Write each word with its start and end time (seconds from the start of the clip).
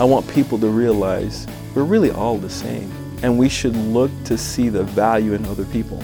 I 0.00 0.04
want 0.04 0.26
people 0.30 0.58
to 0.60 0.68
realize 0.70 1.46
we're 1.74 1.84
really 1.84 2.10
all 2.10 2.38
the 2.38 2.48
same, 2.48 2.90
and 3.22 3.38
we 3.38 3.50
should 3.50 3.76
look 3.76 4.10
to 4.24 4.38
see 4.38 4.70
the 4.70 4.82
value 4.82 5.34
in 5.34 5.44
other 5.44 5.66
people. 5.66 5.98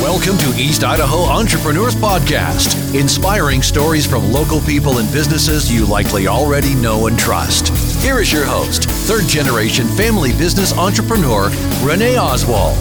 Welcome 0.00 0.38
to 0.38 0.54
East 0.58 0.84
Idaho 0.84 1.18
Entrepreneurs 1.24 1.94
Podcast, 1.94 2.98
inspiring 2.98 3.60
stories 3.60 4.06
from 4.06 4.32
local 4.32 4.60
people 4.60 4.96
and 4.96 5.12
businesses 5.12 5.70
you 5.70 5.84
likely 5.84 6.28
already 6.28 6.74
know 6.74 7.08
and 7.08 7.18
trust. 7.18 7.68
Here 8.02 8.18
is 8.18 8.32
your 8.32 8.46
host, 8.46 8.84
third 8.84 9.24
generation 9.28 9.86
family 9.88 10.30
business 10.30 10.72
entrepreneur, 10.78 11.50
Renee 11.82 12.16
Oswald. 12.16 12.74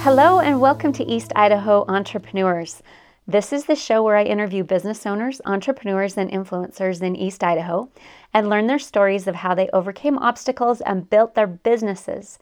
Hello, 0.00 0.40
and 0.40 0.58
welcome 0.58 0.94
to 0.94 1.04
East 1.04 1.32
Idaho 1.36 1.84
Entrepreneurs. 1.86 2.82
This 3.26 3.52
is 3.52 3.66
the 3.66 3.76
show 3.76 4.02
where 4.02 4.16
I 4.16 4.24
interview 4.24 4.64
business 4.64 5.06
owners, 5.06 5.40
entrepreneurs, 5.44 6.16
and 6.16 6.30
influencers 6.30 7.02
in 7.02 7.14
East 7.14 7.44
Idaho 7.44 7.88
and 8.34 8.48
learn 8.48 8.66
their 8.66 8.78
stories 8.78 9.26
of 9.26 9.36
how 9.36 9.54
they 9.54 9.68
overcame 9.72 10.18
obstacles 10.18 10.80
and 10.80 11.08
built 11.08 11.34
their 11.34 11.46
businesses. 11.46 12.38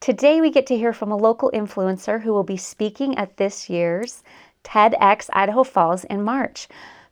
Today, 0.00 0.40
we 0.40 0.50
get 0.50 0.66
to 0.66 0.76
hear 0.76 0.92
from 0.92 1.10
a 1.10 1.16
local 1.16 1.50
influencer 1.52 2.22
who 2.22 2.32
will 2.32 2.44
be 2.44 2.56
speaking 2.56 3.16
at 3.16 3.36
this 3.36 3.70
year's 3.70 4.22
TEDx 4.64 5.30
Idaho 5.32 5.64
Falls 5.64 6.04
in 6.04 6.22
March. 6.22 6.68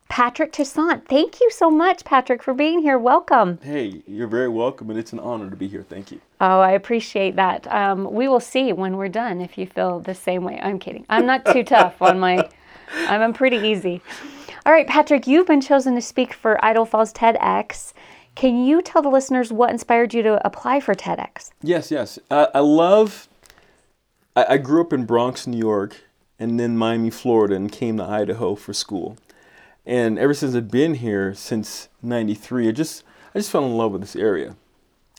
Patrick 0.09 0.52
Toussaint. 0.52 1.09
Thank 1.09 1.41
you 1.41 1.51
so 1.51 1.71
much, 1.71 2.05
Patrick, 2.05 2.43
for 2.43 2.55
being 2.55 2.80
here. 2.80 2.99
Welcome. 2.99 3.59
Hey, 3.63 4.02
you're 4.07 4.29
very 4.29 4.49
welcome, 4.49 4.88
and 4.91 4.99
it's 4.99 5.13
an 5.13 5.19
honor 5.19 5.51
to 5.51 5.57
be 5.57 5.66
here. 5.66 5.83
Thank 5.83 6.13
you. 6.13 6.21
Oh, 6.41 6.61
I 6.61 6.73
appreciate 6.73 7.35
that. 7.37 7.66
Um, 7.73 8.13
we 8.13 8.29
will 8.29 8.41
see 8.41 8.73
when 8.73 8.97
we're 8.97 9.09
done 9.09 9.41
if 9.41 9.59
you 9.59 9.66
feel 9.66 9.99
the 10.01 10.15
same 10.15 10.45
way. 10.45 10.61
I'm 10.63 10.79
kidding. 10.79 11.07
I'm 11.09 11.27
not 11.27 11.45
too 11.47 11.65
tough 11.65 12.01
on 12.01 12.21
my, 12.21 12.49
I'm 12.93 13.33
pretty 13.33 13.57
easy. 13.57 14.01
All 14.65 14.73
right, 14.73 14.87
Patrick, 14.87 15.27
you've 15.27 15.47
been 15.47 15.61
chosen 15.61 15.95
to 15.95 16.01
speak 16.01 16.33
for 16.33 16.63
Idaho 16.65 16.85
Falls 16.85 17.13
TEDx. 17.13 17.93
Can 18.35 18.65
you 18.65 18.83
tell 18.83 19.01
the 19.01 19.09
listeners 19.09 19.52
what 19.52 19.71
inspired 19.71 20.13
you 20.13 20.23
to 20.23 20.45
apply 20.47 20.80
for 20.80 20.95
TEDx? 20.95 21.51
Yes, 21.63 21.91
yes. 21.91 22.19
Uh, 22.30 22.49
I 22.55 22.60
love, 22.60 23.29
I, 24.35 24.45
I 24.51 24.57
grew 24.59 24.80
up 24.80 24.93
in 24.93 25.05
Bronx, 25.07 25.47
New 25.47 25.59
York, 25.59 26.02
and 26.38 26.60
then 26.60 26.77
Miami, 26.77 27.10
Florida, 27.10 27.55
and 27.55 27.71
came 27.71 27.97
to 27.97 28.05
Idaho 28.05 28.55
for 28.55 28.73
school. 28.73 29.16
And 29.87 30.19
ever 30.19 30.35
since 30.35 30.55
I've 30.55 30.71
been 30.71 30.95
here 30.95 31.32
since 31.32 31.88
93, 32.03 32.69
I 32.69 32.73
just, 32.73 33.05
I 33.35 33.38
just 33.38 33.51
fell 33.51 33.65
in 33.65 33.77
love 33.77 33.93
with 33.93 34.01
this 34.01 34.16
area. 34.16 34.57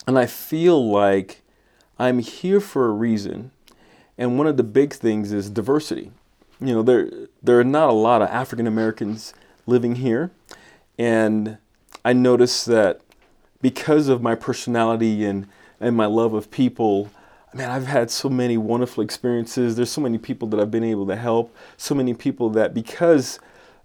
And 0.05 0.19
I 0.19 0.25
feel 0.25 0.91
like 0.91 1.41
I'm 1.97 2.19
here 2.19 2.59
for 2.59 2.85
a 2.87 2.91
reason. 2.91 3.51
And 4.17 4.37
one 4.37 4.47
of 4.47 4.57
the 4.57 4.63
big 4.63 4.93
things 4.93 5.31
is 5.31 5.49
diversity. 5.49 6.11
You 6.59 6.73
know, 6.73 6.81
there, 6.81 7.09
there 7.43 7.59
are 7.59 7.63
not 7.63 7.89
a 7.89 7.93
lot 7.93 8.21
of 8.21 8.29
African 8.29 8.65
Americans 8.67 9.33
living 9.65 9.95
here. 9.95 10.31
And 10.97 11.57
I 12.03 12.13
noticed 12.13 12.65
that 12.67 13.01
because 13.61 14.07
of 14.07 14.21
my 14.21 14.35
personality 14.35 15.25
and, 15.25 15.47
and 15.79 15.95
my 15.95 16.05
love 16.05 16.33
of 16.33 16.49
people, 16.49 17.11
man, 17.53 17.69
I've 17.69 17.87
had 17.87 18.09
so 18.09 18.29
many 18.29 18.57
wonderful 18.57 19.03
experiences. 19.03 19.75
There's 19.75 19.91
so 19.91 20.01
many 20.01 20.17
people 20.17 20.47
that 20.49 20.59
I've 20.59 20.71
been 20.71 20.83
able 20.83 21.07
to 21.07 21.15
help, 21.15 21.55
so 21.75 21.93
many 21.93 22.13
people 22.13 22.49
that 22.51 22.73
because 22.73 23.39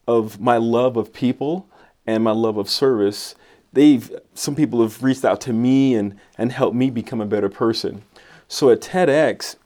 of 0.07 0.41
my 0.41 0.57
love 0.57 0.97
of 0.97 1.13
people 1.13 1.69
and 2.07 2.25
my 2.25 2.33
love 2.33 2.57
of 2.57 2.69
service, 2.69 3.35
they've 3.73 4.11
some 4.35 4.55
people 4.55 4.83
have 4.83 5.03
reached 5.03 5.25
out 5.25 5.41
to 5.43 5.53
me 5.53 5.95
and, 5.95 6.19
and 6.37 6.53
helped 6.53 6.77
me 6.77 6.91
become 6.91 7.21
a 7.21 7.27
better 7.27 7.49
person. 7.49 8.03
So 8.49 8.71
at 8.71 8.81
TEDx, 8.81 9.57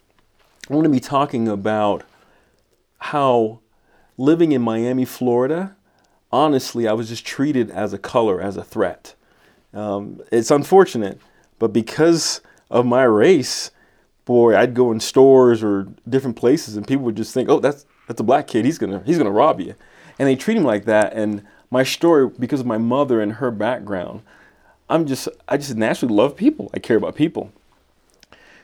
I 0.70 0.74
want 0.74 0.84
to 0.84 0.90
be 0.90 1.00
talking 1.00 1.48
about 1.48 2.04
how 3.06 3.60
living 4.18 4.52
in 4.52 4.62
Miami, 4.62 5.04
Florida, 5.04 5.76
honestly, 6.32 6.88
I 6.88 6.92
was 6.92 7.08
just 7.08 7.24
treated 7.26 7.70
as 7.70 7.92
a 7.92 7.98
color, 7.98 8.40
as 8.40 8.56
a 8.56 8.64
threat. 8.64 9.14
Um, 9.72 10.22
it's 10.32 10.50
unfortunate, 10.50 11.20
but 11.58 11.72
because 11.72 12.40
of 12.70 12.86
my 12.86 13.04
race, 13.04 13.70
boy, 14.24 14.56
I'd 14.56 14.74
go 14.74 14.90
in 14.90 15.00
stores 15.00 15.62
or 15.62 15.86
different 16.08 16.36
places, 16.36 16.76
and 16.76 16.86
people 16.86 17.04
would 17.04 17.16
just 17.16 17.32
think, 17.32 17.48
"Oh, 17.48 17.60
that's 17.60 17.86
that's 18.08 18.20
a 18.20 18.24
black 18.24 18.46
kid. 18.46 18.64
He's 18.64 18.78
gonna 18.78 19.02
he's 19.04 19.18
gonna 19.18 19.30
rob 19.30 19.60
you," 19.60 19.74
and 20.18 20.26
they 20.26 20.36
treat 20.36 20.56
him 20.56 20.64
like 20.64 20.84
that. 20.86 21.12
And 21.12 21.42
my 21.70 21.82
story, 21.82 22.28
because 22.28 22.60
of 22.60 22.66
my 22.66 22.78
mother 22.78 23.20
and 23.20 23.34
her 23.34 23.50
background, 23.50 24.22
I'm 24.88 25.06
just 25.06 25.28
I 25.48 25.56
just 25.56 25.76
naturally 25.76 26.14
love 26.14 26.36
people. 26.36 26.70
I 26.74 26.78
care 26.78 26.96
about 26.96 27.14
people. 27.14 27.52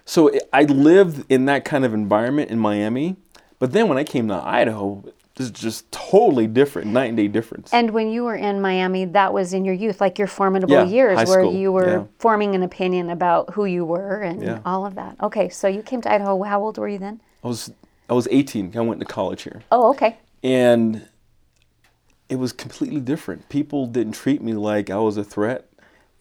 So 0.05 0.33
I 0.53 0.65
lived 0.65 1.25
in 1.29 1.45
that 1.45 1.65
kind 1.65 1.85
of 1.85 1.95
environment 1.95 2.51
in 2.51 2.59
Miami, 2.59 3.17
but 3.63 3.71
then 3.71 3.87
when 3.87 3.97
I 3.97 4.03
came 4.03 4.27
to 4.27 4.35
Idaho, 4.35 5.05
is 5.39 5.53
just 5.53 5.91
totally 5.93 6.49
different, 6.49 6.89
night 6.89 7.05
and 7.05 7.17
day 7.17 7.29
difference. 7.29 7.73
And 7.73 7.93
when 7.93 8.11
you 8.11 8.25
were 8.25 8.35
in 8.35 8.61
Miami, 8.61 9.05
that 9.05 9.33
was 9.33 9.53
in 9.53 9.65
your 9.65 9.75
youth, 9.77 10.01
like 10.01 10.19
your 10.19 10.27
formidable 10.27 10.75
Yeah, 10.75 10.85
years, 10.85 11.17
where 11.29 11.43
school, 11.43 11.55
you 11.55 11.71
were 11.71 11.99
yeah. 11.99 12.05
forming 12.19 12.57
an 12.57 12.65
opinion 12.65 13.09
about 13.09 13.51
who 13.51 13.65
you 13.67 13.85
were 13.85 14.21
and 14.21 14.43
Yeah. 14.43 14.59
all 14.65 14.85
of 14.85 14.97
that. 14.97 15.15
Okay, 15.23 15.49
so 15.49 15.69
you 15.69 15.81
came 15.81 16.01
to 16.01 16.13
Idaho. 16.13 16.43
How 16.43 16.61
old 16.61 16.77
were 16.77 16.89
you 16.89 16.99
then? 16.99 17.21
I 17.45 17.47
was 17.47 17.71
I 18.11 18.15
was 18.15 18.27
18. 18.33 18.77
I 18.77 18.81
went 18.81 18.99
to 18.99 19.07
college 19.07 19.43
here, 19.43 19.63
Oh, 19.71 19.91
okay. 19.91 20.17
and 20.43 21.07
it 22.29 22.41
was 22.41 22.53
completely 22.53 23.01
different. 23.01 23.49
People 23.49 23.87
didn't 23.87 24.15
treat 24.15 24.43
me 24.43 24.55
like 24.55 24.91
I 24.91 24.97
was 24.99 25.17
a 25.17 25.23
threat, 25.25 25.69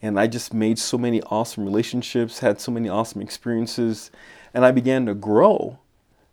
and 0.00 0.18
I 0.18 0.28
just 0.28 0.54
made 0.54 0.78
so 0.78 0.96
many 0.96 1.20
awesome 1.22 1.64
relationships, 1.64 2.38
had 2.38 2.60
so 2.60 2.70
many 2.70 2.88
awesome 2.88 3.20
experiences, 3.20 4.12
and 4.54 4.64
I 4.64 4.70
began 4.70 5.06
to 5.06 5.14
grow 5.14 5.80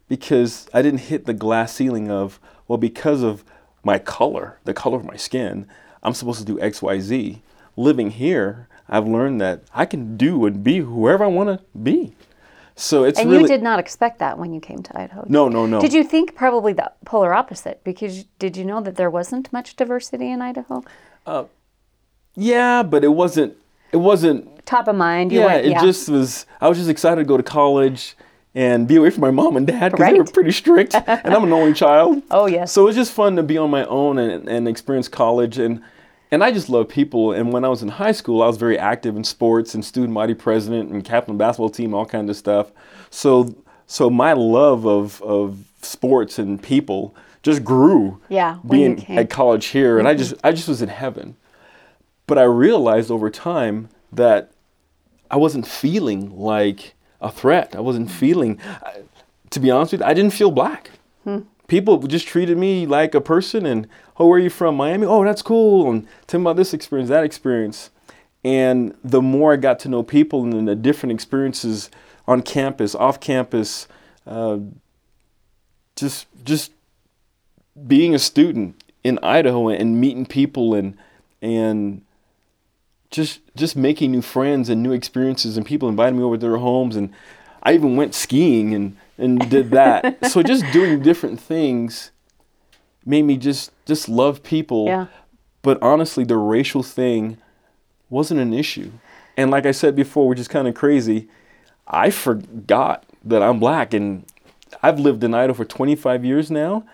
because 0.09 0.67
I 0.73 0.81
didn't 0.81 1.01
hit 1.01 1.25
the 1.25 1.33
glass 1.33 1.73
ceiling 1.73 2.11
of 2.11 2.39
well 2.67 2.77
because 2.77 3.23
of 3.23 3.45
my 3.83 3.97
color, 3.97 4.59
the 4.65 4.73
color 4.73 4.97
of 4.97 5.05
my 5.05 5.15
skin, 5.15 5.65
I'm 6.03 6.13
supposed 6.13 6.39
to 6.39 6.45
do 6.45 6.59
X, 6.59 6.81
Y, 6.81 6.99
Z. 6.99 7.41
Living 7.77 8.11
here, 8.11 8.67
I've 8.89 9.07
learned 9.07 9.39
that 9.39 9.63
I 9.73 9.85
can 9.85 10.17
do 10.17 10.45
and 10.45 10.61
be 10.61 10.79
whoever 10.79 11.23
I 11.23 11.27
want 11.27 11.47
to 11.57 11.65
be. 11.79 12.13
So 12.75 13.03
it's 13.03 13.19
And 13.19 13.29
really 13.29 13.43
you 13.43 13.47
did 13.47 13.61
not 13.63 13.79
expect 13.79 14.19
that 14.19 14.37
when 14.37 14.53
you 14.53 14.59
came 14.61 14.81
to 14.83 14.99
Idaho. 14.99 15.25
no, 15.29 15.47
no, 15.49 15.65
no. 15.65 15.79
Did 15.81 15.93
you 15.93 16.03
think 16.03 16.35
probably 16.35 16.73
the 16.73 16.91
polar 17.05 17.33
opposite? 17.33 17.81
Because 17.83 18.23
did 18.37 18.55
you 18.57 18.65
know 18.65 18.81
that 18.81 18.95
there 18.95 19.09
wasn't 19.09 19.51
much 19.53 19.75
diversity 19.75 20.29
in 20.31 20.41
Idaho? 20.41 20.83
Uh, 21.25 21.43
Yeah, 22.35 22.83
but 22.83 23.03
it 23.03 23.09
wasn't. 23.09 23.55
It 23.91 23.97
wasn't. 23.97 24.65
Top 24.65 24.87
of 24.87 24.95
mind, 24.95 25.31
you 25.31 25.39
Yeah, 25.39 25.45
went, 25.47 25.65
it 25.65 25.71
yeah. 25.71 25.81
just 25.81 26.07
was. 26.09 26.45
I 26.61 26.69
was 26.69 26.77
just 26.77 26.89
excited 26.89 27.21
to 27.21 27.25
go 27.25 27.37
to 27.37 27.43
college 27.43 28.15
and 28.55 28.87
be 28.87 28.95
away 28.95 29.09
from 29.09 29.21
my 29.21 29.31
mom 29.31 29.55
and 29.55 29.67
dad 29.67 29.91
because 29.91 30.11
they 30.11 30.17
were 30.19 30.25
pretty 30.25 30.51
strict, 30.51 30.95
and 30.95 31.33
I'm 31.33 31.43
an 31.43 31.53
only 31.53 31.73
child. 31.85 32.23
Oh, 32.31 32.47
yes. 32.47 32.71
So 32.71 32.83
it 32.83 32.85
was 32.85 32.95
just 32.95 33.11
fun 33.11 33.35
to 33.35 33.43
be 33.43 33.57
on 33.57 33.69
my 33.69 33.85
own 33.85 34.17
and, 34.17 34.47
and 34.47 34.67
experience 34.67 35.07
college 35.07 35.57
and. 35.57 35.81
And 36.31 36.43
I 36.43 36.51
just 36.51 36.69
love 36.69 36.87
people. 36.87 37.31
And 37.31 37.51
when 37.51 37.65
I 37.65 37.69
was 37.69 37.81
in 37.81 37.89
high 37.89 38.11
school, 38.11 38.43
I 38.43 38.45
was 38.45 38.57
very 38.57 38.77
active 38.77 39.17
in 39.17 39.23
sports 39.23 39.73
and 39.73 39.83
student 39.83 40.13
body 40.13 40.35
president 40.35 40.91
and 40.91 41.03
captain 41.03 41.31
of 41.31 41.39
the 41.39 41.43
basketball 41.43 41.71
team, 41.71 41.95
all 41.95 42.05
kinds 42.05 42.29
of 42.29 42.37
stuff. 42.37 42.71
So, 43.09 43.55
so 43.87 44.11
my 44.11 44.33
love 44.33 44.85
of, 44.85 45.23
of 45.23 45.57
sports 45.81 46.37
and 46.37 46.61
people 46.61 47.15
just 47.43 47.63
grew. 47.63 48.21
Yeah, 48.29 48.59
being 48.67 49.05
at 49.09 49.29
college 49.29 49.67
here, 49.67 49.99
and 49.99 50.07
I 50.07 50.13
just 50.13 50.33
I 50.43 50.51
just 50.51 50.67
was 50.67 50.81
in 50.81 50.89
heaven. 50.89 51.35
But 52.27 52.37
I 52.37 52.43
realized 52.43 53.09
over 53.09 53.29
time 53.29 53.89
that 54.11 54.51
I 55.31 55.37
wasn't 55.37 55.67
feeling 55.67 56.37
like 56.37 56.93
a 57.21 57.31
threat. 57.31 57.75
I 57.75 57.79
wasn't 57.79 58.09
feeling, 58.11 58.59
I- 58.83 59.01
to 59.49 59.59
be 59.59 59.71
honest 59.71 59.91
with 59.93 60.01
you, 60.01 60.07
I 60.07 60.13
didn't 60.13 60.33
feel 60.33 60.51
black. 60.51 60.91
People 61.67 61.99
just 61.99 62.27
treated 62.27 62.57
me 62.57 62.87
like 62.87 63.13
a 63.13 63.21
person 63.21 63.65
and, 63.65 63.87
oh, 64.17 64.25
where 64.27 64.37
are 64.39 64.41
you 64.41 64.49
from? 64.49 64.75
Miami? 64.75 65.05
Oh, 65.05 65.23
that's 65.23 65.43
cool. 65.43 65.91
And 65.91 66.07
tell 66.25 66.39
me 66.39 66.43
about 66.45 66.55
this 66.55 66.73
experience, 66.73 67.09
that 67.09 67.23
experience. 67.23 67.91
And 68.43 68.95
the 69.03 69.21
more 69.21 69.53
I 69.53 69.57
got 69.57 69.77
to 69.79 69.89
know 69.89 70.01
people 70.01 70.43
and 70.43 70.67
the 70.67 70.75
different 70.75 71.13
experiences 71.13 71.91
on 72.27 72.41
campus, 72.41 72.95
off 72.95 73.19
campus, 73.19 73.87
uh, 74.25 74.57
just 75.95 76.25
just 76.43 76.71
being 77.87 78.15
a 78.15 78.19
student 78.19 78.81
in 79.03 79.19
Idaho 79.21 79.69
and 79.69 79.99
meeting 79.99 80.25
people 80.25 80.73
and 80.73 80.97
and 81.41 82.01
just 83.11 83.41
just 83.55 83.75
making 83.75 84.11
new 84.11 84.21
friends 84.21 84.69
and 84.69 84.83
new 84.83 84.91
experiences 84.91 85.57
and 85.57 85.65
people 85.65 85.89
invited 85.89 86.15
me 86.15 86.23
over 86.23 86.37
to 86.37 86.41
their 86.41 86.57
homes 86.57 86.95
and 86.95 87.13
I 87.63 87.73
even 87.73 87.95
went 87.95 88.15
skiing 88.15 88.73
and 88.73 88.97
and 89.17 89.49
did 89.49 89.71
that. 89.71 90.25
so 90.31 90.41
just 90.41 90.63
doing 90.71 91.01
different 91.01 91.39
things 91.39 92.11
made 93.05 93.23
me 93.23 93.37
just 93.37 93.71
just 93.85 94.07
love 94.07 94.43
people. 94.43 94.85
Yeah. 94.85 95.07
But 95.61 95.81
honestly, 95.81 96.23
the 96.23 96.37
racial 96.37 96.83
thing 96.83 97.37
wasn't 98.09 98.39
an 98.39 98.53
issue. 98.53 98.91
And 99.35 99.51
like 99.51 99.65
I 99.65 99.71
said 99.71 99.95
before, 99.95 100.27
which 100.27 100.39
is 100.39 100.47
kind 100.47 100.67
of 100.67 100.75
crazy, 100.75 101.27
I 101.87 102.09
forgot 102.11 103.05
that 103.25 103.43
I'm 103.43 103.59
black 103.59 103.93
and 103.93 104.25
I've 104.81 104.99
lived 104.99 105.23
in 105.23 105.33
Idaho 105.33 105.53
for 105.53 105.65
25 105.65 106.23
years 106.23 106.49
now. 106.49 106.85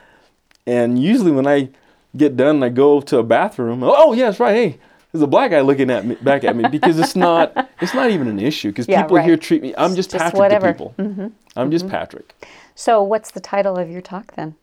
And 0.66 1.02
usually 1.02 1.32
when 1.32 1.46
I 1.46 1.70
get 2.18 2.36
done 2.36 2.56
and 2.56 2.66
I 2.66 2.70
go 2.70 3.02
to 3.02 3.20
a 3.20 3.24
bathroom, 3.24 3.84
oh, 3.84 3.94
oh 3.96 4.14
yes, 4.14 4.40
right, 4.40 4.56
hey, 4.56 4.80
there's 5.16 5.24
a 5.24 5.28
black 5.28 5.52
guy 5.52 5.62
looking 5.62 5.90
at 5.90 6.06
me 6.06 6.16
back 6.16 6.44
at 6.44 6.56
me 6.56 6.68
because 6.72 7.00
it's 7.00 7.16
not 7.16 7.70
it's 7.80 7.94
not 7.94 8.12
even 8.12 8.28
an 8.28 8.38
issue 8.40 8.70
because 8.70 8.88
Yeah, 8.88 9.04
people 9.04 9.18
here 9.18 9.38
treat 9.38 9.62
me 9.62 9.74
I'm 9.78 9.96
just, 9.96 10.12
Just 10.12 10.22
Patrick 10.22 10.40
whatever. 10.40 10.74
Mm-hmm. 10.74 10.94
to 11.04 11.04
people. 11.14 11.32
I'm 11.56 11.72
just 11.72 11.88
Patrick. 11.88 12.34
So, 12.76 13.02
what's 13.02 13.32
the 13.32 13.40
title 13.40 13.78
of 13.78 13.90
your 13.90 14.02
talk 14.02 14.36
then? 14.36 14.56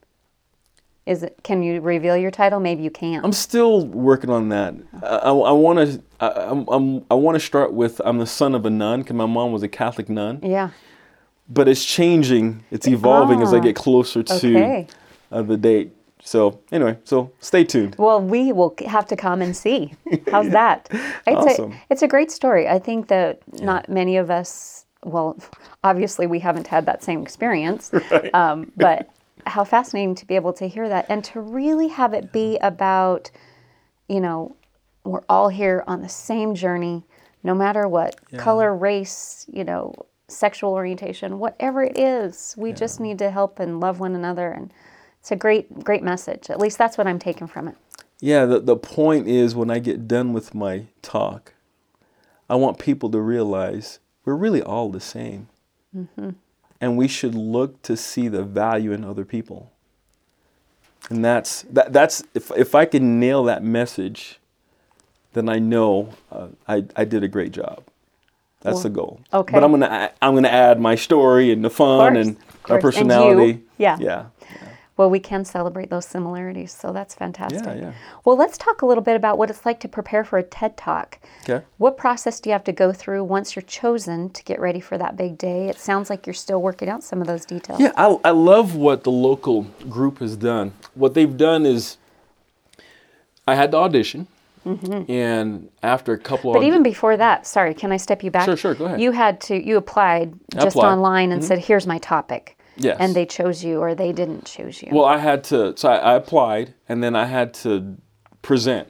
Is 1.07 1.23
it? 1.23 1.39
Can 1.43 1.63
you 1.63 1.81
reveal 1.81 2.17
your 2.17 2.31
title? 2.31 2.61
Maybe 2.61 2.83
you 2.83 2.91
can't. 2.91 3.25
I'm 3.25 3.33
still 3.33 3.87
working 3.87 4.29
on 4.31 4.51
that. 4.51 4.75
I, 5.03 5.33
want 5.33 5.79
to. 5.79 6.03
I, 6.21 6.51
I'm, 6.51 6.69
I'm, 6.69 7.05
I 7.11 7.15
want 7.15 7.35
to 7.37 7.41
start 7.41 7.73
with 7.73 8.01
I'm 8.05 8.19
the 8.19 8.27
son 8.27 8.55
of 8.55 8.67
a 8.67 8.71
nun 8.71 9.01
because 9.01 9.17
my 9.17 9.27
mom 9.27 9.51
was 9.53 9.63
a 9.63 9.69
Catholic 9.69 10.09
nun. 10.09 10.41
yeah. 10.43 10.71
But 11.49 11.67
it's 11.69 11.85
changing. 11.85 12.65
It's 12.71 12.87
evolving 12.87 13.43
as 13.43 13.53
I 13.53 13.57
Ah, 13.57 13.61
get 13.61 13.75
closer 13.77 14.23
to 14.23 14.35
okay. 14.35 14.87
uh, 15.33 15.43
the 15.43 15.57
date. 15.57 15.93
So 16.25 16.61
anyway, 16.71 16.99
so 17.05 17.33
stay 17.41 17.65
tuned. 17.65 17.97
Well, 17.99 18.21
we 18.21 18.53
will 18.53 18.75
have 18.87 19.07
to 19.09 19.17
come 19.17 19.43
and 19.43 19.57
see. 19.57 19.95
How's 20.31 20.51
that? 20.51 20.89
It's 20.93 21.47
Awesome. 21.47 21.73
a 21.73 21.83
it's 21.91 22.03
a 22.03 22.09
great 22.09 22.31
story. 22.31 22.69
I 22.69 22.79
think 22.79 23.09
that 23.09 23.41
not 23.61 23.89
many 23.89 24.17
of 24.17 24.31
us. 24.31 24.87
Well, 25.05 25.37
obviously 25.85 26.29
we 26.29 26.39
haven't 26.39 26.69
had 26.69 26.87
that 26.87 27.03
same 27.03 27.23
experience, 27.23 27.91
um, 28.35 28.71
but 28.77 29.11
how 29.47 29.65
fascinating 29.65 30.15
to 30.15 30.27
be 30.27 30.37
able 30.37 30.53
to 30.53 30.69
hear 30.69 30.89
that 30.89 31.07
and 31.09 31.25
to 31.25 31.41
really 31.41 31.89
have 31.89 32.15
it 32.15 32.31
be 32.33 32.57
about, 32.59 33.29
you 34.09 34.21
know, 34.21 34.55
we're 35.05 35.25
all 35.29 35.49
here 35.49 35.83
on 35.89 36.01
the 36.03 36.09
same 36.09 36.55
journey, 36.55 37.03
no 37.43 37.53
matter 37.53 37.89
what 37.89 38.15
color, 38.37 38.73
race, 38.77 39.45
you 39.53 39.65
know, 39.65 39.93
sexual 40.29 40.73
orientation, 40.73 41.41
whatever 41.41 41.83
it 41.83 41.99
is. 41.99 42.55
We 42.57 42.73
just 42.73 43.01
need 43.01 43.19
to 43.19 43.31
help 43.33 43.59
and 43.59 43.81
love 43.81 43.99
one 43.99 44.15
another, 44.15 44.53
and 44.53 44.73
it's 45.23 45.31
a 45.31 45.37
great 45.37 45.85
great 45.85 46.03
message. 46.03 46.51
At 46.51 46.59
least 46.59 46.77
that's 46.79 46.99
what 46.99 47.07
I'm 47.07 47.21
taking 47.21 47.47
from 47.47 47.69
it. 47.69 47.77
Yeah, 48.21 48.45
the, 48.45 48.59
the 48.61 48.77
point 48.77 49.29
is 49.29 49.55
when 49.55 49.71
I 49.71 49.79
get 49.79 50.07
done 50.07 50.33
with 50.33 50.55
my 50.55 50.87
talk, 51.01 51.55
I 52.51 52.57
want 52.57 52.79
people 52.79 53.09
to 53.11 53.21
realize 53.21 54.01
we're 54.25 54.35
really 54.37 54.63
all 54.63 54.91
the 54.91 55.01
same. 55.01 55.49
And 56.81 56.97
we 56.97 57.07
should 57.09 57.35
look 57.35 57.83
to 57.83 57.97
see 57.97 58.29
the 58.29 58.43
value 58.45 58.93
in 58.93 59.05
other 59.05 59.25
people. 59.25 59.71
And 61.11 61.25
that's, 61.25 61.63
that, 61.63 61.93
that's 61.93 62.23
if, 62.35 62.51
if 62.53 62.75
I 62.75 62.85
can 62.85 63.19
nail 63.19 63.43
that 63.45 63.63
message, 63.65 64.39
then 65.33 65.49
I 65.49 65.59
know 65.59 66.15
uh, 66.31 66.49
I, 66.69 66.85
I 66.97 67.05
did 67.05 67.23
a 67.25 67.29
great 67.29 67.53
job. 67.53 67.83
That's 68.61 68.75
Well, 68.75 68.83
the 68.85 68.91
goal. 68.91 69.21
okay. 69.33 69.53
But 69.53 69.65
I'm 69.65 69.73
gonna 69.73 70.13
I'm 70.23 70.35
gonna 70.35 70.47
add 70.49 70.81
my 70.81 70.95
story 70.95 71.51
and 71.51 71.65
the 71.65 71.71
fun 71.71 72.17
and 72.17 72.37
my 72.37 72.43
course. 72.63 72.71
And 72.71 72.83
personality. 72.83 73.63
Yeah. 73.79 73.99
Yeah. 74.01 74.27
Well, 74.97 75.09
we 75.09 75.21
can 75.21 75.45
celebrate 75.47 75.89
those 75.89 76.05
similarities, 76.05 76.71
so 76.71 76.93
that's 76.93 77.15
fantastic. 77.15 77.65
Yeah, 77.65 77.75
yeah. 77.75 77.93
Well, 78.27 78.37
let's 78.37 78.59
talk 78.59 78.83
a 78.83 78.87
little 78.87 79.03
bit 79.03 79.17
about 79.17 79.39
what 79.39 79.49
it's 79.49 79.65
like 79.65 79.81
to 79.81 79.89
prepare 79.89 80.23
for 80.23 80.39
a 80.39 80.43
TED 80.43 80.77
Talk. 80.77 81.19
Okay. 81.49 81.65
What 81.79 81.97
process 81.97 82.41
do 82.41 82.51
you 82.51 82.53
have 82.53 82.65
to 82.65 82.73
go 82.73 82.93
through 82.93 83.25
once 83.25 83.57
you're 83.57 83.63
chosen 83.63 84.29
to 84.31 84.45
get 84.45 84.61
ready 84.61 84.81
for 84.81 84.99
that 84.99 85.17
big 85.17 85.39
day? 85.39 85.69
It 85.69 85.79
sounds 85.79 86.11
like 86.11 86.27
you're 86.27 86.35
still 86.35 86.61
working 86.61 86.91
out 86.91 87.03
some 87.03 87.23
of 87.23 87.27
those 87.27 87.47
details. 87.47 87.81
Yeah, 87.81 87.93
I, 87.97 88.19
I 88.23 88.31
love 88.31 88.77
what 88.77 89.03
the 89.05 89.11
local 89.11 89.63
group 89.89 90.19
has 90.19 90.37
done. 90.37 90.73
What 90.95 91.15
they've 91.15 91.37
done 91.37 91.65
is, 91.65 91.97
I 93.49 93.55
had 93.55 93.71
to 93.71 93.79
audition, 93.79 94.27
and 94.65 95.71
after 95.83 96.13
a 96.13 96.19
couple 96.19 96.51
Mm-hmm. 96.51 96.61
But 96.61 96.67
of 96.67 96.69
even 96.69 96.83
before 96.83 97.17
that, 97.17 97.47
sorry, 97.47 97.73
can 97.73 97.93
I 97.93 97.97
step 97.97 98.23
you 98.23 98.31
back? 98.31 98.45
Sure, 98.45 98.57
sure, 98.59 98.75
go 98.75 98.85
ahead. 98.85 99.01
You 99.01 99.13
had 99.13 99.41
to, 99.43 99.57
you 99.57 99.79
applied 99.79 100.35
I 100.55 100.65
just 100.65 100.77
applied. 100.77 100.91
Mm-hmm. 100.91 100.97
online 100.99 101.33
and 101.33 101.43
said, 101.43 101.59
here's 101.61 101.87
my 101.87 101.99
topic. 101.99 102.59
Yes. 102.77 102.97
And 103.01 103.15
they 103.15 103.27
chose 103.27 103.63
you 103.63 103.81
or 103.81 103.95
they 103.95 104.13
didn't 104.13 104.47
choose 104.47 104.83
you. 104.83 104.89
well, 104.93 105.05
I 105.05 105.19
had 105.19 105.45
to. 105.45 105.77
So 105.77 105.91
I, 105.91 105.97
I 105.97 106.15
applied, 106.15 106.75
and 106.89 107.03
then 107.03 107.15
I 107.15 107.27
had 107.27 107.53
to 107.55 107.97
present 108.41 108.89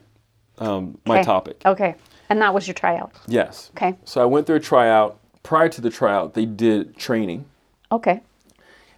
um, 0.59 0.97
my 1.05 1.15
Okay. 1.17 1.23
topic. 1.25 1.61
Okay. 1.65 1.95
And 2.29 2.41
that 2.41 2.53
was 2.53 2.67
your 2.67 2.73
tryout. 2.75 3.11
Yes. 3.27 3.71
Okay. 3.75 3.95
So 4.05 4.21
I 4.21 4.25
went 4.25 4.47
through 4.47 4.55
a 4.57 4.59
tryout. 4.61 5.19
Prior 5.43 5.67
to 5.67 5.81
the 5.81 5.89
tryout, 5.89 6.33
they 6.35 6.45
did 6.45 6.95
training, 6.95 7.43
Okay. 7.91 8.21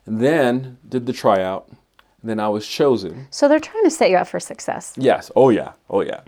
and 0.06 0.22
then 0.22 0.78
did 0.88 1.08
the 1.08 1.14
tryout. 1.14 1.68
And 2.22 2.30
then 2.30 2.40
I 2.40 2.50
was 2.50 2.68
chosen. 2.68 3.28
So 3.32 3.48
they're 3.48 3.60
trying 3.60 3.84
to 3.86 3.90
set 3.90 4.12
you 4.12 4.18
up 4.18 4.28
for 4.28 4.40
success. 4.40 4.94
Yes. 4.98 5.32
Oh 5.36 5.50
yeah. 5.50 5.74
Oh 5.90 6.02
yeah. 6.02 6.22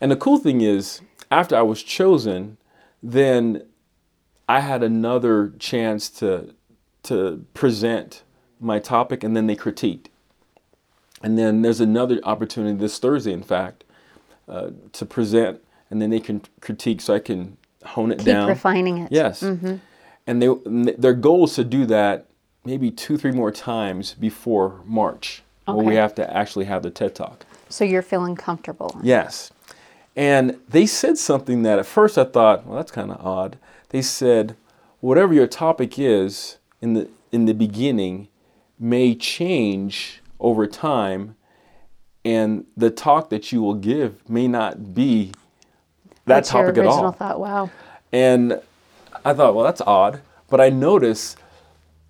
And 0.00 0.10
the 0.12 0.16
cool 0.16 0.38
thing 0.38 0.60
is, 0.60 1.00
after 1.32 1.56
I 1.56 1.62
was 1.62 1.82
chosen, 1.82 2.56
then 3.02 3.64
I 4.48 4.60
had 4.60 4.82
another 4.84 5.52
chance 5.58 6.08
to 6.20 6.54
to 7.04 7.44
present 7.54 8.22
my 8.60 8.78
topic, 8.78 9.24
and 9.24 9.36
then 9.36 9.46
they 9.46 9.56
critiqued. 9.56 10.06
And 11.22 11.38
then 11.38 11.62
there's 11.62 11.80
another 11.80 12.20
opportunity 12.24 12.76
this 12.78 12.98
Thursday, 12.98 13.32
in 13.32 13.42
fact, 13.42 13.84
uh, 14.48 14.70
to 14.92 15.06
present, 15.06 15.60
and 15.90 16.00
then 16.00 16.10
they 16.10 16.20
can 16.20 16.42
critique, 16.60 17.00
so 17.00 17.14
I 17.14 17.18
can 17.18 17.56
hone 17.84 18.10
it 18.12 18.18
Keep 18.18 18.26
down. 18.26 18.48
refining 18.48 18.98
it. 18.98 19.12
Yes. 19.12 19.42
And 19.42 19.80
they 20.26 20.46
and 20.46 20.86
th- 20.86 20.96
their 20.98 21.14
goal 21.14 21.44
is 21.44 21.54
to 21.54 21.64
do 21.64 21.86
that 21.86 22.26
maybe 22.64 22.90
two, 22.90 23.16
three 23.16 23.32
more 23.32 23.50
times 23.50 24.14
before 24.14 24.80
March, 24.84 25.42
where 25.64 25.76
we 25.76 25.94
have 25.94 26.14
to 26.16 26.36
actually 26.36 26.66
have 26.66 26.82
the 26.82 26.90
TED 26.90 27.14
Talk. 27.14 27.44
So 27.68 27.84
you're 27.84 28.02
feeling 28.02 28.36
comfortable. 28.36 28.98
Yes. 29.02 29.50
And 30.16 30.58
they 30.68 30.86
said 30.86 31.16
something 31.16 31.62
that 31.62 31.78
at 31.78 31.86
first 31.86 32.18
I 32.18 32.24
thought, 32.24 32.66
well, 32.66 32.76
that's 32.76 32.90
kind 32.92 33.10
of 33.10 33.24
odd. 33.24 33.56
They 33.90 34.02
said, 34.02 34.56
whatever 35.00 35.32
your 35.32 35.46
topic 35.46 35.98
is 35.98 36.58
in 36.80 36.94
the 36.94 37.08
in 37.32 37.44
the 37.46 37.54
beginning 37.54 38.28
may 38.78 39.14
change 39.14 40.22
over 40.38 40.66
time, 40.66 41.36
and 42.24 42.64
the 42.76 42.90
talk 42.90 43.30
that 43.30 43.52
you 43.52 43.62
will 43.62 43.74
give 43.74 44.28
may 44.28 44.48
not 44.48 44.94
be 44.94 45.32
that 46.24 46.36
That's 46.36 46.52
your 46.52 46.62
topic 46.62 46.78
at 46.78 46.84
original 46.84 47.04
all. 47.06 47.12
thought. 47.12 47.40
Wow. 47.40 47.70
And 48.12 48.60
I 49.24 49.34
thought, 49.34 49.54
well, 49.54 49.64
that's 49.64 49.80
odd. 49.82 50.22
But 50.48 50.60
I 50.60 50.70
notice 50.70 51.36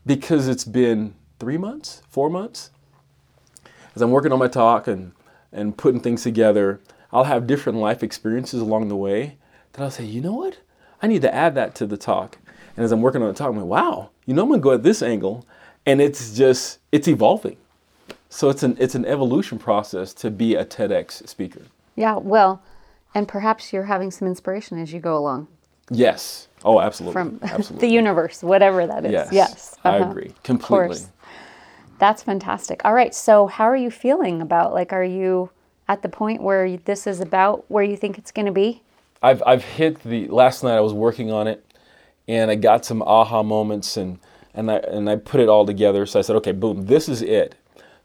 because 0.06 0.48
it's 0.48 0.64
been 0.64 1.14
three 1.38 1.58
months, 1.58 2.02
four 2.08 2.30
months, 2.30 2.70
as 3.94 4.02
I'm 4.02 4.10
working 4.10 4.32
on 4.32 4.38
my 4.38 4.48
talk 4.48 4.86
and, 4.86 5.12
and 5.52 5.76
putting 5.76 6.00
things 6.00 6.22
together, 6.22 6.80
I'll 7.12 7.24
have 7.24 7.46
different 7.46 7.78
life 7.78 8.02
experiences 8.02 8.60
along 8.60 8.88
the 8.88 8.96
way 8.96 9.36
that 9.72 9.82
I'll 9.82 9.90
say, 9.90 10.04
you 10.04 10.20
know 10.20 10.34
what? 10.34 10.58
I 11.02 11.06
need 11.06 11.22
to 11.22 11.34
add 11.34 11.54
that 11.56 11.74
to 11.76 11.86
the 11.86 11.96
talk. 11.96 12.38
And 12.76 12.84
as 12.84 12.92
I'm 12.92 13.02
working 13.02 13.22
on 13.22 13.28
the 13.28 13.34
talk, 13.34 13.50
I'm 13.50 13.56
like, 13.56 13.66
wow, 13.66 14.10
you 14.30 14.36
know, 14.36 14.44
I'm 14.44 14.48
gonna 14.48 14.62
go 14.62 14.70
at 14.70 14.84
this 14.84 15.02
angle. 15.02 15.44
And 15.86 16.00
it's 16.00 16.36
just, 16.36 16.78
it's 16.92 17.08
evolving. 17.08 17.56
So 18.28 18.48
it's 18.48 18.62
an, 18.62 18.76
it's 18.78 18.94
an 18.94 19.04
evolution 19.04 19.58
process 19.58 20.14
to 20.14 20.30
be 20.30 20.54
a 20.54 20.64
TEDx 20.64 21.26
speaker. 21.26 21.62
Yeah. 21.96 22.16
Well, 22.16 22.62
and 23.12 23.26
perhaps 23.26 23.72
you're 23.72 23.86
having 23.86 24.12
some 24.12 24.28
inspiration 24.28 24.78
as 24.78 24.92
you 24.92 25.00
go 25.00 25.16
along 25.16 25.48
Yes. 25.90 26.46
Oh, 26.64 26.80
absolutely. 26.80 27.14
from 27.14 27.40
absolutely. 27.42 27.88
the 27.88 27.92
universe, 27.92 28.44
whatever 28.44 28.86
that 28.86 29.04
is. 29.04 29.10
Yes. 29.10 29.28
Yes. 29.32 29.76
I 29.82 29.98
uh-huh. 29.98 30.10
agree 30.10 30.26
Of 30.26 30.42
completely. 30.44 30.98
That's 31.98 32.22
fantastic. 32.22 32.82
All 32.84 32.94
right. 32.94 33.12
So, 33.12 33.48
how 33.48 33.64
are 33.64 33.76
you 33.76 33.90
feeling 33.90 34.40
about 34.40 34.72
like, 34.72 34.92
are 34.92 35.04
you 35.04 35.50
at 35.88 36.02
the 36.02 36.08
point 36.08 36.40
where 36.40 36.76
this 36.76 37.08
is 37.08 37.18
about 37.18 37.64
where 37.68 37.82
you 37.82 37.96
think 37.96 38.16
it's 38.16 38.30
going 38.30 38.46
to 38.46 38.52
be? 38.52 38.82
I've 39.22 39.42
I've 39.44 39.64
hit 39.64 40.04
the 40.04 40.28
last 40.28 40.62
night 40.62 40.76
I 40.76 40.80
was 40.80 40.92
working 40.94 41.32
on 41.32 41.48
it 41.48 41.64
and 42.30 42.50
I 42.50 42.54
got 42.54 42.84
some 42.84 43.02
aha 43.02 43.42
moments 43.42 43.96
and 43.96 44.18
and 44.54 44.70
I 44.70 44.76
and 44.76 45.10
I 45.10 45.16
put 45.16 45.40
it 45.40 45.48
all 45.48 45.66
together. 45.66 46.06
So 46.06 46.18
I 46.18 46.22
said, 46.22 46.36
okay, 46.36 46.52
boom, 46.52 46.86
this 46.86 47.08
is 47.08 47.22
it. 47.22 47.56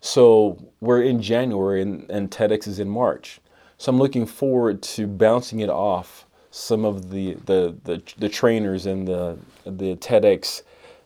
So 0.02 0.58
we're 0.82 1.02
in 1.02 1.22
January 1.22 1.82
and, 1.82 2.10
and 2.10 2.30
TEDx 2.30 2.68
is 2.68 2.80
in 2.80 2.90
March. 2.90 3.40
So 3.78 3.92
I'm 3.92 4.00
looking 4.00 4.26
forward 4.26 4.82
to 4.84 5.08
bouncing 5.08 5.60
it 5.60 5.70
off 5.70 6.26
some 6.52 6.86
of 6.86 7.12
the 7.12 7.36
the 7.46 7.76
the, 7.84 8.02
the 8.18 8.30
trainers 8.30 8.86
and 8.88 9.08
the 9.08 9.38
the 9.66 9.96
TEDx 9.98 10.64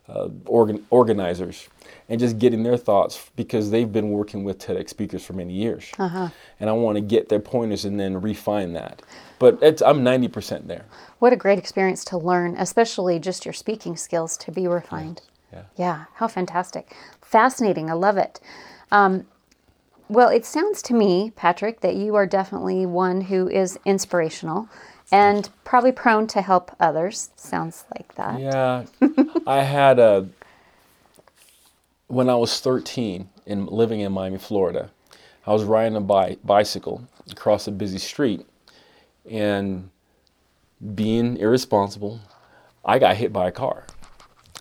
uh, 0.08 0.30
organ, 0.46 0.86
organizers 0.90 1.68
and 2.08 2.20
just 2.20 2.40
getting 2.40 2.64
their 2.64 2.78
thoughts 2.78 3.30
because 3.36 3.70
they've 3.70 3.92
been 3.92 4.10
working 4.12 4.44
with 4.44 4.58
TEDx 4.60 4.90
speakers 4.90 5.24
for 5.26 5.34
many 5.34 5.54
years. 5.54 5.92
And 6.60 6.70
I 6.70 6.74
want 6.74 6.96
to 6.98 7.02
get 7.02 7.30
their 7.30 7.40
pointers 7.40 7.86
and 7.86 8.00
then 8.00 8.20
refine 8.22 8.74
that. 8.74 9.02
But 9.40 9.58
it's, 9.62 9.82
I'm 9.82 10.02
90% 10.02 10.68
there. 10.68 10.86
What 11.20 11.34
a 11.34 11.38
great 11.38 11.58
experience 11.58 12.04
to 12.06 12.18
learn, 12.18 12.56
especially 12.58 13.20
just 13.20 13.46
your 13.46 13.54
speaking 13.54 13.96
skills 13.96 14.38
to 14.38 14.52
be 14.52 14.68
refined. 14.68 15.22
Yeah. 15.52 15.64
Yeah, 15.78 16.06
how 16.16 16.28
fantastic. 16.28 16.96
Fascinating. 17.22 17.90
I 17.90 17.94
love 17.94 18.18
it. 18.18 18.40
Um, 18.92 19.26
well, 20.10 20.30
it 20.30 20.46
sounds 20.46 20.82
to 20.84 20.94
me, 20.94 21.32
Patrick, 21.36 21.82
that 21.82 21.96
you 21.96 22.16
are 22.16 22.26
definitely 22.26 22.86
one 22.86 23.22
who 23.22 23.48
is 23.48 23.80
inspirational 23.86 24.68
and 25.12 25.50
probably 25.64 25.92
prone 25.92 26.28
to 26.28 26.42
help 26.42 26.76
others. 26.80 27.30
Sounds 27.36 27.86
like 27.96 28.14
that. 28.16 28.40
Yeah. 28.40 28.86
I 29.48 29.64
had 29.64 30.00
a, 30.00 30.28
when 32.08 32.30
I 32.30 32.36
was 32.36 32.60
13 32.60 33.30
and 33.48 33.68
living 33.68 34.02
in 34.02 34.12
Miami, 34.12 34.38
Florida, 34.38 34.92
I 35.48 35.54
was 35.54 35.64
riding 35.64 35.96
a 35.96 36.02
bi- 36.02 36.38
bicycle 36.44 37.08
across 37.32 37.68
a 37.68 37.72
busy 37.72 37.98
street 37.98 38.46
and 39.30 39.90
being 40.96 41.38
irresponsible, 41.38 42.20
I 42.84 43.00
got 43.00 43.16
hit 43.16 43.32
by 43.34 43.48
a 43.48 43.52
car. 43.52 43.86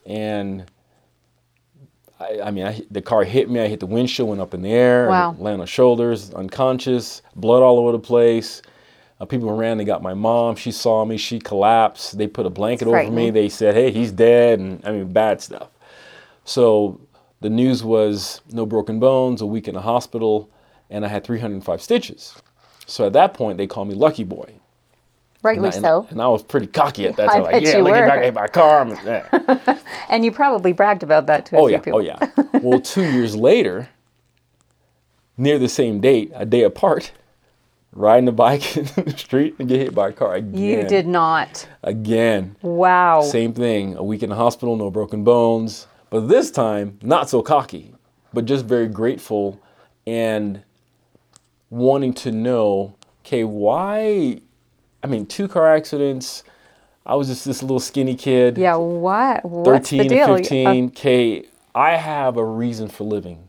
And 0.06 0.64
I, 2.20 2.40
I 2.44 2.50
mean, 2.50 2.66
I, 2.66 2.82
the 2.90 3.02
car 3.02 3.24
hit 3.24 3.48
me. 3.48 3.60
I 3.60 3.68
hit 3.68 3.80
the 3.80 3.86
windshield, 3.86 4.28
went 4.28 4.40
up 4.40 4.54
in 4.54 4.62
the 4.62 4.72
air, 4.72 5.08
Wow. 5.08 5.36
landed 5.38 5.60
on 5.62 5.66
shoulders, 5.66 6.32
unconscious, 6.34 7.22
blood 7.36 7.62
all 7.62 7.78
over 7.78 7.92
the 7.92 7.98
place. 7.98 8.62
Uh, 9.20 9.24
people 9.24 9.54
ran. 9.56 9.78
They 9.78 9.84
got 9.84 10.02
my 10.02 10.14
mom. 10.14 10.56
She 10.56 10.70
saw 10.70 11.04
me. 11.04 11.16
She 11.16 11.38
collapsed. 11.40 12.18
They 12.18 12.26
put 12.28 12.46
a 12.46 12.50
blanket 12.50 12.86
over 12.88 13.10
me. 13.10 13.30
They 13.30 13.48
said, 13.48 13.74
"Hey, 13.74 13.90
he's 13.90 14.12
dead," 14.12 14.60
and 14.60 14.80
I 14.84 14.92
mean, 14.92 15.12
bad 15.12 15.40
stuff. 15.40 15.68
So 16.44 17.00
the 17.40 17.50
news 17.50 17.82
was 17.84 18.40
no 18.52 18.64
broken 18.64 19.00
bones, 19.00 19.40
a 19.40 19.46
week 19.46 19.66
in 19.68 19.74
the 19.74 19.80
hospital, 19.80 20.48
and 20.88 21.04
I 21.04 21.08
had 21.08 21.24
305 21.24 21.82
stitches. 21.82 22.34
So 22.88 23.06
at 23.06 23.12
that 23.12 23.34
point, 23.34 23.58
they 23.58 23.66
called 23.66 23.88
me 23.88 23.94
Lucky 23.94 24.24
Boy. 24.24 24.54
Rightly 25.42 25.68
and, 25.68 25.76
I, 25.76 25.80
so. 25.80 26.06
and 26.10 26.20
I 26.20 26.26
was 26.26 26.42
pretty 26.42 26.66
cocky 26.66 27.06
at 27.06 27.16
that 27.16 27.28
I 27.30 27.32
time. 27.34 27.42
Like, 27.44 27.52
bet 27.52 27.62
yeah, 27.62 27.76
you 27.76 27.82
look 27.84 27.92
were. 27.92 27.98
at 27.98 28.24
hit 28.24 28.34
by 28.34 28.46
a 28.46 28.48
car. 28.48 28.78
I'm- 28.80 28.98
yeah. 29.06 29.78
And 30.08 30.24
you 30.24 30.32
probably 30.32 30.72
bragged 30.72 31.02
about 31.02 31.26
that 31.26 31.44
to 31.46 31.56
a 31.56 31.60
Oh 31.60 31.66
few 31.66 31.72
yeah, 31.72 31.78
oh, 31.78 31.82
people. 31.82 31.98
oh 31.98 32.02
yeah. 32.02 32.60
well, 32.62 32.80
two 32.80 33.02
years 33.04 33.36
later, 33.36 33.88
near 35.36 35.58
the 35.58 35.68
same 35.68 36.00
date, 36.00 36.32
a 36.34 36.46
day 36.46 36.62
apart, 36.62 37.12
riding 37.92 38.26
a 38.28 38.32
bike 38.32 38.76
in 38.76 38.84
the 39.04 39.14
street 39.16 39.54
and 39.58 39.68
get 39.68 39.80
hit 39.80 39.94
by 39.94 40.08
a 40.08 40.12
car 40.12 40.34
again. 40.36 40.54
You 40.60 40.82
did 40.84 41.06
not. 41.06 41.68
again. 41.82 42.56
Wow. 42.62 43.20
Same 43.22 43.52
thing. 43.52 43.96
A 43.96 44.02
week 44.02 44.22
in 44.22 44.30
the 44.30 44.36
hospital, 44.36 44.76
no 44.76 44.90
broken 44.90 45.24
bones. 45.24 45.86
But 46.10 46.28
this 46.28 46.50
time, 46.50 46.98
not 47.02 47.28
so 47.28 47.42
cocky, 47.42 47.92
but 48.32 48.46
just 48.46 48.64
very 48.64 48.88
grateful 48.88 49.60
and 50.06 50.62
wanting 51.70 52.14
to 52.14 52.32
know, 52.32 52.96
okay, 53.24 53.44
why? 53.44 54.40
I 55.02 55.06
mean, 55.06 55.26
two 55.26 55.48
car 55.48 55.74
accidents. 55.74 56.42
I 57.06 57.14
was 57.14 57.28
just 57.28 57.44
this 57.44 57.62
little 57.62 57.80
skinny 57.80 58.14
kid. 58.14 58.58
Yeah, 58.58 58.76
what? 58.76 59.44
What's 59.44 59.90
13 59.90 59.98
the 59.98 60.08
deal? 60.08 60.26
to 60.26 60.36
15 60.36 60.66
uh, 60.66 60.86
okay 60.88 61.44
i 61.74 61.96
have 61.96 62.36
a 62.36 62.44
reason 62.44 62.88
for 62.88 63.04
living 63.04 63.48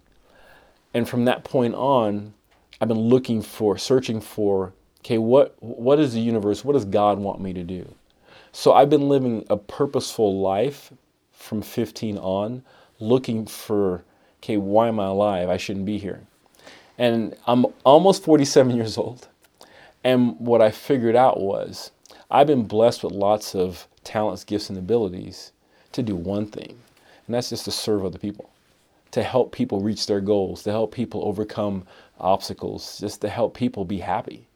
and 0.94 1.08
from 1.08 1.26
that 1.26 1.44
point 1.44 1.74
on 1.76 2.34
i've 2.80 2.88
been 2.88 2.98
looking 2.98 3.42
for 3.42 3.78
searching 3.78 4.22
for 4.22 4.74
okay 5.02 5.18
what 5.18 5.56
what 5.62 6.00
is 6.00 6.14
the 6.14 6.20
universe 6.20 6.64
what 6.64 6.74
does 6.74 6.86
god 6.86 7.18
want 7.20 7.42
me 7.42 7.54
to 7.54 7.64
do 7.64 7.88
so 8.52 8.74
i've 8.74 8.90
been 8.90 9.10
living 9.10 9.46
a 9.50 9.58
purposeful 9.58 10.40
life 10.42 10.92
from 11.32 11.62
15 11.62 12.18
on 12.18 12.64
looking 13.00 13.46
for 13.46 14.04
okay 14.40 14.58
why 14.58 14.88
am 14.88 15.00
i 15.00 15.06
alive 15.06 15.50
i 15.50 15.58
shouldn't 15.58 15.86
be 15.86 15.98
here 15.98 16.22
and 17.00 17.36
i'm 17.48 17.66
almost 17.86 18.24
47 18.24 18.76
years 18.76 18.98
old 18.98 19.28
and 20.04 20.40
what 20.40 20.62
I 20.62 20.72
figured 20.72 21.16
out 21.16 21.40
was 21.40 21.92
I've 22.32 22.48
been 22.48 22.66
blessed 22.66 23.04
with 23.04 23.14
lots 23.14 23.56
of 23.56 23.88
talents, 24.04 24.44
gifts, 24.44 24.70
and 24.70 24.80
abilities 24.80 25.52
to 25.92 26.04
do 26.04 26.16
one 26.16 26.48
thing, 26.48 26.80
and 27.28 27.36
that's 27.36 27.50
just 27.50 27.66
to 27.66 27.72
serve 27.72 28.06
other 28.06 28.20
people, 28.20 28.52
to 29.12 29.24
help 29.24 29.52
people 29.52 29.82
reach 29.82 30.08
their 30.08 30.22
goals, 30.22 30.64
to 30.64 30.72
help 30.72 30.94
people 30.94 31.24
overcome 31.26 31.86
obstacles, 32.20 33.00
just 33.00 33.22
to 33.22 33.30
help 33.30 33.56
people 33.56 33.86
be 33.86 34.00
happy. 34.00 34.48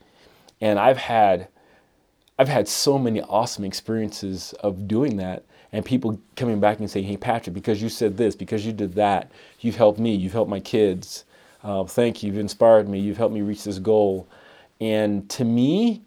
And 0.62 0.80
I've 0.80 0.98
had 0.98 1.50
I've 2.40 2.50
had 2.50 2.68
so 2.68 2.98
many 2.98 3.22
awesome 3.22 3.64
experiences 3.64 4.54
of 4.62 4.88
doing 4.88 5.18
that 5.18 5.44
and 5.72 5.86
people 5.86 6.20
coming 6.36 6.60
back 6.60 6.80
and 6.80 6.90
saying, 6.90 7.06
"Hey 7.06 7.18
Patrick, 7.18 7.54
because 7.54 7.82
you 7.82 7.90
said 7.90 8.18
this, 8.18 8.36
because 8.36 8.66
you 8.66 8.74
did 8.74 8.96
that, 8.96 9.32
you've 9.60 9.78
helped 9.78 10.00
me, 10.00 10.16
you've 10.16 10.34
helped 10.34 10.50
my 10.50 10.60
kids. 10.62 11.26
Uh, 11.64 11.84
thank 11.86 12.22
you, 12.22 12.28
you've 12.28 12.40
inspired 12.40 12.90
me, 12.90 13.00
you've 13.00 13.18
helped 13.18 13.34
me 13.34 13.42
reach 13.42 13.64
this 13.64 13.80
goal." 13.80 14.28
And 14.82 15.30
to 15.30 15.46
me, 15.46 16.02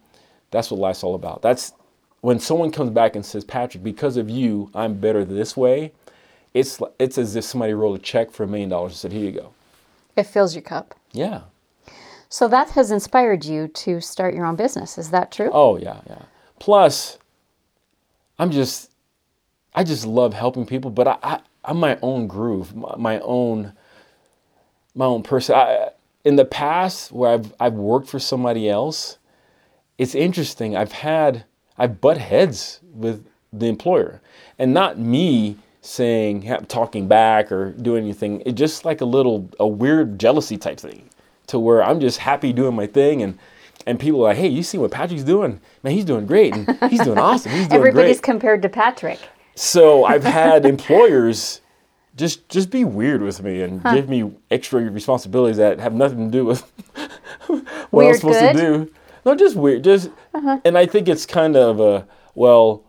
that's 0.51 0.71
what 0.71 0.81
life's 0.81 1.03
all 1.03 1.15
about. 1.15 1.43
That's 1.43 1.73
when 2.21 2.39
someone 2.39 2.71
comes 2.71 2.91
back 2.91 3.17
and 3.17 3.25
says, 3.25 3.45
"Patrick, 3.45 3.83
because 3.83 4.17
of 4.17 4.29
you, 4.29 4.71
I'm 4.75 4.95
better 4.95 5.25
this 5.25 5.57
way." 5.57 5.93
It's 6.55 6.81
it's 6.99 7.19
as 7.19 7.37
if 7.37 7.45
somebody 7.45 7.75
rolled 7.75 7.97
a 7.97 8.03
check 8.03 8.31
for 8.31 8.45
a 8.45 8.47
million 8.47 8.69
dollars 8.69 8.93
and 8.93 8.99
said, 8.99 9.13
"Here 9.13 9.25
you 9.25 9.33
go." 9.33 9.53
It 10.17 10.25
fills 10.25 10.55
your 10.55 10.63
cup. 10.63 10.95
Yeah. 11.13 11.43
So 12.29 12.49
that 12.49 12.71
has 12.71 12.91
inspired 12.91 13.45
you 13.45 13.69
to 13.69 14.01
start 14.01 14.35
your 14.35 14.47
own 14.47 14.57
business. 14.57 14.99
Is 14.99 15.11
that 15.11 15.31
true? 15.31 15.51
Oh 15.53 15.77
yeah, 15.79 16.01
yeah. 16.09 16.23
Plus, 16.59 17.19
I'm 18.39 18.51
just, 18.51 18.91
I 19.75 19.85
just 19.85 20.07
love 20.07 20.35
helping 20.35 20.67
people, 20.67 20.91
but 20.91 21.07
I, 21.07 21.19
I 21.23 21.41
I'm 21.65 21.79
my 21.79 21.99
own 22.01 22.27
groove, 22.27 22.75
my, 22.75 22.95
my 22.97 23.21
own, 23.21 23.73
my 24.97 25.05
own 25.05 25.23
person. 25.23 25.55
I, 25.55 25.91
in 26.25 26.35
the 26.37 26.45
past, 26.45 27.13
where 27.13 27.31
I've 27.33 27.55
I've 27.61 27.75
worked 27.75 28.09
for 28.09 28.19
somebody 28.19 28.69
else, 28.69 29.19
it's 29.99 30.15
interesting. 30.15 30.77
I've 30.77 30.93
had 30.93 31.45
I've 31.79 32.01
butt 32.01 32.19
heads 32.19 32.81
with 32.93 33.25
the 33.53 33.67
employer, 33.67 34.21
and 34.59 34.75
not 34.75 34.99
me 34.99 35.57
saying 35.83 36.43
talking 36.67 37.07
back 37.07 37.53
or 37.53 37.71
doing 37.73 38.03
anything. 38.05 38.43
It's 38.45 38.59
just 38.59 38.85
like 38.85 39.01
a 39.01 39.05
little 39.05 39.49
a 39.61 39.67
weird 39.67 40.19
jealousy 40.19 40.57
type 40.57 40.81
thing, 40.81 41.09
to 41.47 41.61
where 41.61 41.85
I'm 41.85 42.01
just 42.01 42.19
happy 42.19 42.53
doing 42.53 42.75
my 42.75 42.87
thing 42.87 43.23
and. 43.23 43.39
And 43.89 44.01
people 44.01 44.21
are 44.23 44.31
like, 44.31 44.39
hey, 44.39 44.49
you 44.49 44.65
see 44.65 44.79
what 44.79 44.91
Patrick's 44.91 45.23
doing? 45.23 45.61
Man, 45.85 45.93
he's 45.93 46.05
doing 46.05 46.27
great. 46.27 46.53
And 46.53 46.77
he's 46.91 47.03
doing 47.03 47.19
awesome. 47.29 47.53
He's 47.53 47.69
doing 47.69 47.79
Everybody's 47.79 48.17
great. 48.17 48.23
compared 48.25 48.63
to 48.63 48.69
Patrick. 48.69 49.21
So 49.55 50.05
I've 50.05 50.25
had 50.25 50.67
employers 50.75 51.61
just 52.17 52.49
just 52.49 52.71
be 52.71 52.85
weird 52.85 53.23
with 53.23 53.43
me 53.43 53.63
and 53.63 53.83
give 53.85 54.09
me 54.09 54.33
extra 54.51 54.81
responsibilities 54.91 55.59
that 55.59 55.79
have 55.81 55.95
nothing 55.95 56.31
to 56.31 56.39
do 56.39 56.45
with 56.45 56.61
what 57.91 58.07
I'm 58.07 58.15
supposed 58.15 58.41
good? 58.41 58.53
to 58.55 58.59
do. 58.59 58.93
No, 59.25 59.35
just 59.35 59.57
weird. 59.57 59.85
Just 59.85 60.11
and 60.65 60.79
I 60.79 60.87
think 60.87 61.09
it's 61.09 61.27
kind 61.27 61.57
of 61.57 61.81
a 61.81 62.07
well, 62.35 62.85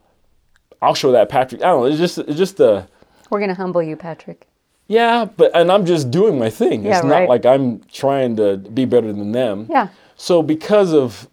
I'll 0.81 0.95
show 0.95 1.11
that 1.11 1.29
Patrick. 1.29 1.61
I 1.61 1.65
don't 1.65 1.81
know. 1.81 1.85
It's 1.87 1.97
just 1.97 2.17
it's 2.19 2.37
just 2.37 2.59
a 2.59 2.87
We're 3.29 3.39
going 3.39 3.49
to 3.49 3.55
humble 3.55 3.83
you, 3.83 3.95
Patrick. 3.95 4.47
yeah, 4.87 5.25
but 5.25 5.51
and 5.55 5.71
I'm 5.71 5.85
just 5.85 6.09
doing 6.09 6.39
my 6.39 6.49
thing. 6.49 6.85
Yeah, 6.85 6.97
it's 6.97 7.05
not 7.05 7.11
right. 7.11 7.29
like 7.29 7.45
I'm 7.45 7.81
trying 7.91 8.35
to 8.37 8.57
be 8.57 8.85
better 8.85 9.11
than 9.11 9.31
them. 9.31 9.67
Yeah. 9.69 9.89
So 10.15 10.41
because 10.41 10.93
of 10.93 11.27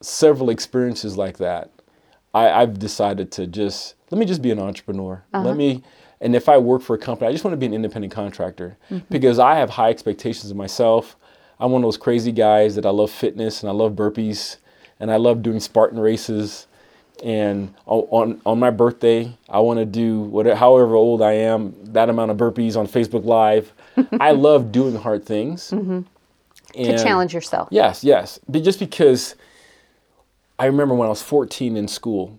several 0.00 0.50
experiences 0.50 1.16
like 1.16 1.38
that, 1.38 1.70
I, 2.34 2.50
I've 2.50 2.78
decided 2.78 3.30
to 3.32 3.46
just 3.46 3.94
let 4.10 4.18
me 4.18 4.26
just 4.26 4.42
be 4.42 4.50
an 4.50 4.58
entrepreneur. 4.58 5.24
Uh-huh. 5.32 5.46
Let 5.46 5.56
me 5.56 5.82
and 6.22 6.36
if 6.36 6.48
I 6.48 6.56
work 6.56 6.82
for 6.82 6.94
a 6.94 6.98
company, 6.98 7.28
I 7.28 7.32
just 7.32 7.42
want 7.42 7.52
to 7.52 7.58
be 7.58 7.66
an 7.66 7.74
independent 7.74 8.12
contractor 8.12 8.78
mm-hmm. 8.88 9.04
because 9.10 9.40
I 9.40 9.56
have 9.56 9.70
high 9.70 9.90
expectations 9.90 10.50
of 10.52 10.56
myself. 10.56 11.16
I'm 11.58 11.72
one 11.72 11.82
of 11.82 11.86
those 11.86 11.96
crazy 11.96 12.30
guys 12.30 12.76
that 12.76 12.86
I 12.86 12.90
love 12.90 13.10
fitness 13.10 13.62
and 13.62 13.68
I 13.68 13.72
love 13.72 13.92
burpees 13.94 14.58
and 15.00 15.10
I 15.10 15.16
love 15.16 15.42
doing 15.42 15.58
Spartan 15.58 15.98
races. 15.98 16.68
And 17.24 17.74
on 17.86 18.40
on 18.46 18.58
my 18.58 18.70
birthday, 18.70 19.36
I 19.48 19.60
want 19.60 19.78
to 19.78 19.84
do 19.84 20.20
whatever, 20.20 20.56
however 20.56 20.94
old 20.94 21.22
I 21.22 21.32
am, 21.32 21.74
that 21.92 22.08
amount 22.08 22.30
of 22.30 22.36
burpees 22.36 22.76
on 22.76 22.86
Facebook 22.86 23.24
Live. 23.24 23.72
I 24.18 24.30
love 24.32 24.72
doing 24.72 24.96
hard 24.96 25.24
things. 25.24 25.70
Mm-hmm. 25.70 26.00
To 26.72 26.78
And- 26.78 27.02
challenge 27.02 27.34
yourself. 27.34 27.68
Yes, 27.70 28.02
yes. 28.02 28.38
But 28.48 28.62
just 28.62 28.78
because 28.78 29.34
I 30.58 30.66
remember 30.66 30.94
when 30.94 31.06
I 31.06 31.10
was 31.10 31.22
14 31.22 31.76
in 31.76 31.86
school 31.88 32.38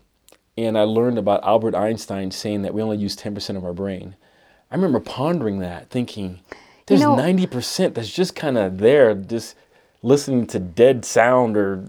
and 0.57 0.77
I 0.77 0.83
learned 0.83 1.17
about 1.17 1.43
Albert 1.43 1.75
Einstein 1.75 2.31
saying 2.31 2.61
that 2.61 2.73
we 2.73 2.81
only 2.81 2.97
use 2.97 3.15
10% 3.15 3.57
of 3.57 3.65
our 3.65 3.73
brain. 3.73 4.15
I 4.71 4.75
remember 4.75 4.99
pondering 4.99 5.59
that, 5.59 5.89
thinking, 5.89 6.39
there's 6.85 7.01
know- 7.01 7.15
90% 7.15 7.93
that's 7.93 8.11
just 8.11 8.35
kind 8.35 8.57
of 8.57 8.77
there, 8.77 9.13
just 9.13 9.55
listening 10.01 10.47
to 10.47 10.59
dead 10.59 11.05
sound 11.05 11.57
or 11.57 11.85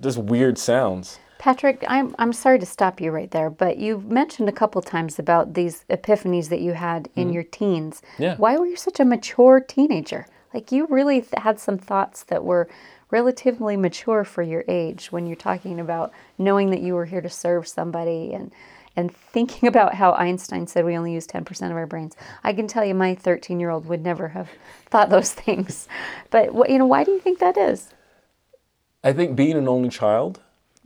just 0.00 0.18
weird 0.18 0.58
sounds. 0.58 1.18
Patrick, 1.38 1.84
I'm, 1.88 2.14
I'm 2.18 2.32
sorry 2.32 2.58
to 2.58 2.64
stop 2.64 3.02
you 3.02 3.10
right 3.10 3.30
there, 3.30 3.50
but 3.50 3.76
you've 3.76 4.10
mentioned 4.10 4.48
a 4.48 4.52
couple 4.52 4.80
times 4.80 5.18
about 5.18 5.52
these 5.52 5.84
epiphanies 5.90 6.48
that 6.48 6.60
you 6.60 6.72
had 6.72 7.10
in 7.16 7.24
mm-hmm. 7.24 7.34
your 7.34 7.42
teens. 7.42 8.00
Yeah. 8.18 8.36
Why 8.36 8.56
were 8.56 8.64
you 8.64 8.76
such 8.76 8.98
a 8.98 9.04
mature 9.04 9.60
teenager? 9.60 10.26
Like 10.54 10.72
you 10.72 10.86
really 10.88 11.20
th- 11.20 11.42
had 11.42 11.60
some 11.60 11.76
thoughts 11.76 12.22
that 12.24 12.44
were 12.44 12.68
relatively 13.10 13.76
mature 13.76 14.24
for 14.24 14.42
your 14.42 14.64
age 14.68 15.12
when 15.12 15.26
you're 15.26 15.36
talking 15.36 15.78
about 15.80 16.12
knowing 16.38 16.70
that 16.70 16.80
you 16.80 16.94
were 16.94 17.04
here 17.06 17.20
to 17.20 17.28
serve 17.30 17.66
somebody 17.68 18.32
and 18.32 18.52
and 18.96 19.14
thinking 19.14 19.68
about 19.68 19.94
how 19.94 20.12
Einstein 20.12 20.68
said 20.68 20.84
we 20.84 20.96
only 20.96 21.12
use 21.12 21.26
10% 21.26 21.70
of 21.70 21.76
our 21.76 21.84
brains. 21.86 22.14
I 22.44 22.52
can 22.52 22.68
tell 22.68 22.84
you 22.84 22.94
my 22.94 23.16
13-year-old 23.16 23.86
would 23.86 24.04
never 24.04 24.28
have 24.28 24.48
thought 24.86 25.10
those 25.10 25.32
things. 25.32 25.88
But 26.30 26.54
what 26.54 26.70
you 26.70 26.78
know, 26.78 26.86
why 26.86 27.02
do 27.02 27.10
you 27.10 27.18
think 27.18 27.40
that 27.40 27.56
is? 27.56 27.90
I 29.02 29.12
think 29.12 29.34
being 29.36 29.56
an 29.56 29.68
only 29.68 29.88
child 29.88 30.40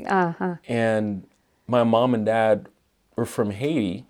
Uh-huh. 0.06 0.56
and 0.66 1.24
my 1.66 1.84
mom 1.84 2.14
and 2.14 2.24
dad 2.24 2.68
were 3.16 3.26
from 3.26 3.50
Haiti 3.50 4.06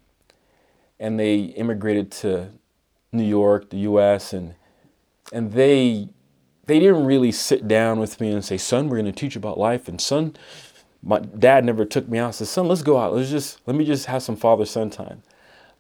and 1.00 1.19
they 1.19 1.37
immigrated 1.57 2.11
to 2.12 2.50
New 3.12 3.25
York, 3.25 3.71
the 3.71 3.79
US 3.79 4.33
and 4.33 4.55
and 5.33 5.53
they 5.53 6.09
they 6.68 6.78
didn't 6.78 7.04
really 7.04 7.32
sit 7.32 7.66
down 7.66 7.98
with 7.98 8.20
me 8.20 8.30
and 8.30 8.44
say, 8.44 8.56
"Son, 8.56 8.88
we're 8.88 8.98
going 8.98 9.12
to 9.12 9.20
teach 9.20 9.34
you 9.34 9.40
about 9.40 9.58
life." 9.58 9.88
And 9.88 10.00
son, 10.00 10.37
my 11.02 11.18
dad 11.18 11.64
never 11.64 11.84
took 11.84 12.08
me 12.08 12.18
out. 12.18 12.37
Said, 12.37 12.46
"Son, 12.46 12.68
let's 12.68 12.82
go 12.82 12.98
out. 12.98 13.14
Let's 13.14 13.30
just 13.30 13.58
let 13.66 13.75
me 13.75 13.84
just 13.84 14.06
have 14.06 14.22
some 14.22 14.37
father-son 14.37 14.90
time." 14.90 15.22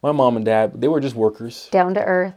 My 0.02 0.12
mom 0.12 0.36
and 0.36 0.44
dad, 0.44 0.80
they 0.80 0.88
were 0.88 1.00
just 1.00 1.14
workers. 1.14 1.68
Down 1.70 1.94
to 1.94 2.02
earth. 2.02 2.34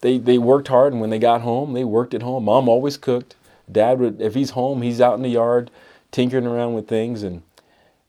They 0.00 0.18
they 0.18 0.38
worked 0.38 0.68
hard, 0.68 0.92
and 0.92 1.00
when 1.00 1.10
they 1.10 1.18
got 1.18 1.42
home, 1.42 1.74
they 1.74 1.84
worked 1.84 2.14
at 2.14 2.22
home. 2.22 2.44
Mom 2.44 2.68
always 2.68 2.96
cooked. 2.96 3.36
Dad 3.70 4.00
would, 4.00 4.20
if 4.20 4.34
he's 4.34 4.50
home, 4.50 4.82
he's 4.82 5.00
out 5.00 5.14
in 5.14 5.22
the 5.22 5.28
yard, 5.28 5.70
tinkering 6.10 6.46
around 6.46 6.74
with 6.74 6.88
things, 6.88 7.22
and 7.22 7.42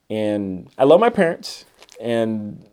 and 0.10 0.70
I 0.78 0.86
love 0.86 1.00
my 1.00 1.10
parents, 1.10 1.66
and 2.00 2.66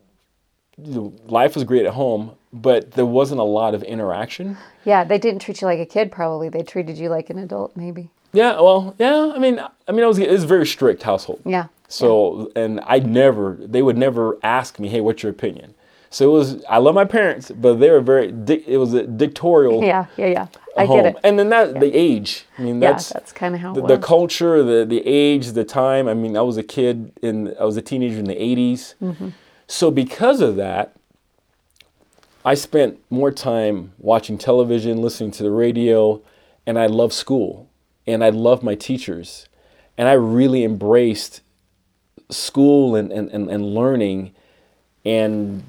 you 0.84 0.94
know, 0.94 1.12
life 1.26 1.54
was 1.54 1.64
great 1.64 1.86
at 1.86 1.94
home, 1.94 2.32
but 2.52 2.92
there 2.92 3.06
wasn't 3.06 3.40
a 3.40 3.44
lot 3.44 3.74
of 3.74 3.82
interaction. 3.82 4.56
Yeah, 4.84 5.04
they 5.04 5.18
didn't 5.18 5.40
treat 5.40 5.60
you 5.60 5.66
like 5.66 5.78
a 5.78 5.86
kid. 5.86 6.10
Probably 6.10 6.48
they 6.48 6.62
treated 6.62 6.98
you 6.98 7.08
like 7.08 7.30
an 7.30 7.38
adult. 7.38 7.76
Maybe. 7.76 8.10
Yeah, 8.32 8.60
well, 8.60 8.94
yeah. 8.98 9.32
I 9.34 9.38
mean, 9.38 9.60
I 9.88 9.92
mean, 9.92 10.04
I 10.04 10.06
was 10.06 10.18
it 10.18 10.30
was 10.30 10.44
a 10.44 10.46
very 10.46 10.66
strict 10.66 11.02
household. 11.02 11.42
Yeah. 11.44 11.66
So, 11.88 12.52
and 12.54 12.80
I 12.86 13.00
never, 13.00 13.58
they 13.60 13.82
would 13.82 13.98
never 13.98 14.38
ask 14.44 14.78
me, 14.78 14.88
"Hey, 14.88 15.00
what's 15.00 15.24
your 15.24 15.32
opinion?" 15.32 15.74
So 16.10 16.28
it 16.28 16.32
was. 16.32 16.64
I 16.68 16.78
love 16.78 16.94
my 16.94 17.04
parents, 17.04 17.50
but 17.50 17.74
they 17.80 17.90
were 17.90 18.00
very. 18.00 18.28
It 18.28 18.78
was 18.78 18.94
a 18.94 19.04
dictatorial 19.04 19.82
Yeah, 19.82 20.06
yeah, 20.16 20.26
yeah. 20.26 20.46
I 20.76 20.84
home. 20.84 20.98
get 20.98 21.06
it. 21.06 21.16
And 21.24 21.38
then 21.38 21.50
that 21.50 21.78
the 21.80 21.92
age. 21.94 22.46
I 22.58 22.62
mean, 22.62 22.80
yeah, 22.80 22.92
that's 22.92 23.10
that's 23.10 23.32
kind 23.32 23.54
of 23.54 23.60
how 23.60 23.72
it 23.72 23.74
the, 23.74 23.82
was. 23.82 23.88
the 23.88 23.98
culture, 23.98 24.62
the 24.62 24.84
the 24.84 25.02
age, 25.06 25.52
the 25.52 25.64
time. 25.64 26.08
I 26.08 26.14
mean, 26.14 26.36
I 26.36 26.42
was 26.42 26.56
a 26.56 26.62
kid 26.62 27.12
in. 27.22 27.54
I 27.58 27.64
was 27.64 27.76
a 27.76 27.82
teenager 27.82 28.18
in 28.18 28.24
the 28.24 28.34
'80s. 28.34 28.94
Mm-hmm. 29.02 29.28
So 29.70 29.92
because 29.92 30.40
of 30.40 30.56
that, 30.56 30.96
I 32.44 32.54
spent 32.54 32.98
more 33.08 33.30
time 33.30 33.92
watching 33.98 34.36
television, 34.36 35.00
listening 35.00 35.30
to 35.32 35.44
the 35.44 35.52
radio, 35.52 36.20
and 36.66 36.76
I 36.76 36.86
loved 36.86 37.12
school, 37.12 37.70
and 38.04 38.24
I 38.24 38.30
loved 38.30 38.64
my 38.64 38.74
teachers, 38.74 39.48
and 39.96 40.08
I 40.08 40.14
really 40.14 40.64
embraced 40.64 41.42
school 42.30 42.96
and 42.96 43.12
and, 43.12 43.30
and, 43.30 43.48
and 43.48 43.64
learning, 43.72 44.34
and 45.04 45.62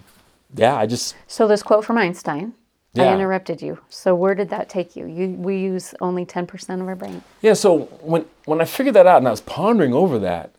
yeah, 0.56 0.76
I 0.76 0.88
just 0.88 1.16
so 1.28 1.48
this 1.48 1.62
quote 1.62 1.86
from 1.86 2.00
Einstein. 2.00 2.54
I 2.98 3.14
interrupted 3.14 3.62
you. 3.62 3.80
So 3.90 4.16
where 4.16 4.36
did 4.36 4.50
that 4.50 4.68
take 4.68 4.96
you? 4.96 5.06
You 5.06 5.30
we 5.30 5.60
use 5.60 5.94
only 6.02 6.26
10% 6.26 6.82
of 6.82 6.88
our 6.88 6.96
brain. 6.96 7.24
Yeah, 7.42 7.54
so 7.54 7.84
when 8.02 8.26
when 8.46 8.62
I 8.62 8.66
figured 8.66 8.96
that 8.96 9.06
out 9.06 9.20
and 9.20 9.28
I 9.28 9.32
was 9.32 9.42
pondering 9.42 9.94
over 9.94 10.18
that, 10.20 10.56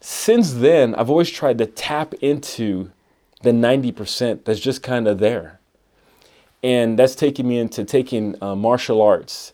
since 0.00 0.54
then 0.54 0.94
I've 0.94 1.10
always 1.10 1.30
tried 1.30 1.58
to 1.58 1.66
tap 1.66 2.14
into 2.14 2.90
the 3.42 3.50
90% 3.50 4.44
that's 4.44 4.60
just 4.60 4.82
kind 4.82 5.06
of 5.08 5.18
there. 5.18 5.60
And 6.62 6.98
that's 6.98 7.14
taken 7.14 7.46
me 7.46 7.58
into 7.58 7.84
taking 7.84 8.40
uh, 8.42 8.56
martial 8.56 9.00
arts, 9.00 9.52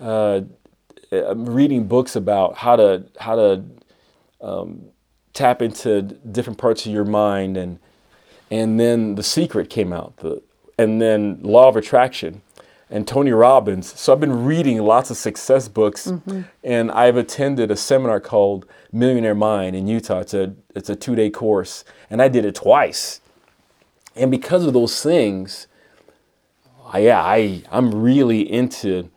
uh, 0.00 0.42
reading 1.34 1.86
books 1.86 2.16
about 2.16 2.56
how 2.56 2.76
to 2.76 3.04
how 3.20 3.36
to 3.36 3.64
um, 4.40 4.86
tap 5.34 5.60
into 5.60 6.02
different 6.02 6.58
parts 6.58 6.86
of 6.86 6.92
your 6.92 7.04
mind 7.04 7.56
and 7.56 7.78
and 8.50 8.78
then 8.78 9.16
The 9.16 9.22
Secret 9.22 9.70
came 9.70 9.92
out, 9.92 10.16
the, 10.18 10.40
and 10.78 11.00
then 11.00 11.40
Law 11.42 11.68
of 11.68 11.76
Attraction, 11.76 12.42
and 12.88 13.06
Tony 13.06 13.32
Robbins. 13.32 13.98
So 13.98 14.12
I've 14.12 14.20
been 14.20 14.44
reading 14.44 14.78
lots 14.78 15.10
of 15.10 15.16
success 15.16 15.68
books, 15.68 16.06
mm-hmm. 16.06 16.42
and 16.62 16.90
I've 16.90 17.16
attended 17.16 17.70
a 17.70 17.76
seminar 17.76 18.20
called 18.20 18.66
Millionaire 18.92 19.34
Mind 19.34 19.74
in 19.74 19.86
Utah. 19.86 20.20
It's 20.20 20.34
a 20.34 20.54
it's 20.74 20.88
a 20.88 20.96
two 20.96 21.14
day 21.14 21.30
course, 21.30 21.84
and 22.10 22.22
I 22.22 22.28
did 22.28 22.44
it 22.44 22.54
twice. 22.54 23.20
And 24.14 24.30
because 24.30 24.64
of 24.64 24.72
those 24.72 25.02
things, 25.02 25.66
I, 26.86 27.00
yeah, 27.00 27.22
I 27.22 27.62
I'm 27.70 28.02
really 28.02 28.50
into 28.50 29.10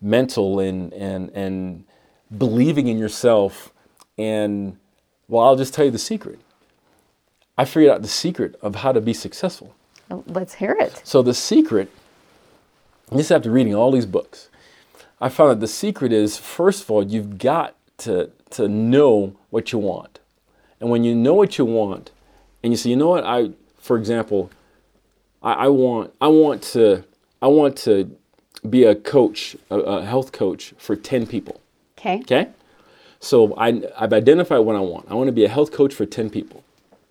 mental 0.00 0.58
and 0.58 0.92
and 0.92 1.30
and 1.30 1.84
believing 2.36 2.88
in 2.88 2.98
yourself. 2.98 3.72
And 4.18 4.78
well, 5.28 5.44
I'll 5.44 5.56
just 5.56 5.72
tell 5.72 5.84
you 5.84 5.90
the 5.90 5.98
secret. 5.98 6.40
I 7.56 7.64
figured 7.64 7.92
out 7.92 8.02
the 8.02 8.08
secret 8.08 8.56
of 8.62 8.76
how 8.76 8.92
to 8.92 9.00
be 9.00 9.12
successful. 9.12 9.74
Oh, 10.10 10.24
Let's 10.26 10.54
hear 10.54 10.76
it. 10.78 11.00
So 11.04 11.22
the 11.22 11.34
secret, 11.34 11.90
just 13.16 13.32
after 13.32 13.50
reading 13.50 13.74
all 13.74 13.90
these 13.90 14.06
books, 14.06 14.48
I 15.20 15.28
found 15.28 15.50
that 15.50 15.60
the 15.60 15.68
secret 15.68 16.12
is 16.12 16.38
first 16.38 16.82
of 16.82 16.90
all, 16.90 17.04
you've 17.04 17.38
got 17.38 17.74
to 17.98 18.30
to 18.50 18.68
know 18.68 19.34
what 19.50 19.72
you 19.72 19.78
want. 19.78 20.18
And 20.80 20.90
when 20.90 21.04
you 21.04 21.14
know 21.14 21.34
what 21.34 21.58
you 21.58 21.64
want, 21.64 22.10
and 22.62 22.72
you 22.72 22.76
say, 22.76 22.90
you 22.90 22.96
know 22.96 23.08
what, 23.08 23.24
I 23.24 23.50
for 23.78 23.96
example, 23.96 24.50
I, 25.42 25.52
I 25.52 25.68
want 25.68 26.12
I 26.20 26.28
want 26.28 26.62
to 26.74 27.04
I 27.40 27.48
want 27.48 27.76
to 27.78 28.16
be 28.68 28.84
a 28.84 28.94
coach, 28.94 29.56
a, 29.70 29.78
a 29.78 30.04
health 30.04 30.32
coach 30.32 30.72
for 30.78 30.94
10 30.94 31.26
people. 31.26 31.60
Okay. 31.98 32.20
Okay? 32.20 32.48
So 33.18 33.54
I, 33.56 33.82
I've 33.98 34.12
identified 34.12 34.60
what 34.60 34.76
I 34.76 34.80
want. 34.80 35.06
I 35.10 35.14
want 35.14 35.28
to 35.28 35.32
be 35.32 35.44
a 35.44 35.48
health 35.48 35.72
coach 35.72 35.94
for 35.94 36.06
10 36.06 36.30
people. 36.30 36.64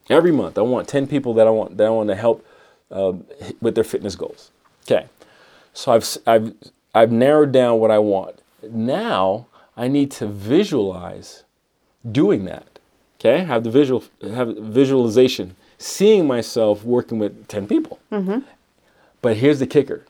Every 0.09 0.31
month, 0.31 0.57
I 0.57 0.61
want 0.61 0.87
10 0.87 1.07
people 1.07 1.33
that 1.35 1.47
I 1.47 1.49
want 1.49 1.77
that 1.77 1.87
I 1.87 1.89
want 1.89 2.09
to 2.09 2.15
help 2.15 2.45
um, 2.89 3.25
with 3.61 3.75
their 3.75 3.83
fitness 3.83 4.15
goals. 4.15 4.51
Okay. 4.83 5.07
So 5.73 5.91
I've, 5.93 6.17
I've, 6.27 6.53
I've 6.93 7.11
narrowed 7.11 7.51
down 7.51 7.79
what 7.79 7.91
I 7.91 7.99
want. 7.99 8.41
Now 8.69 9.47
I 9.77 9.87
need 9.87 10.11
to 10.11 10.27
visualize 10.27 11.43
doing 12.09 12.45
that. 12.45 12.79
Okay? 13.19 13.43
Have 13.43 13.63
the 13.63 13.71
visual, 13.71 14.03
have 14.21 14.57
visualization, 14.57 15.55
seeing 15.77 16.27
myself 16.27 16.83
working 16.83 17.19
with 17.19 17.47
10 17.47 17.67
people. 17.67 17.99
Mm-hmm. 18.11 18.39
But 19.21 19.37
here's 19.37 19.59
the 19.59 19.67
kicker 19.67 20.05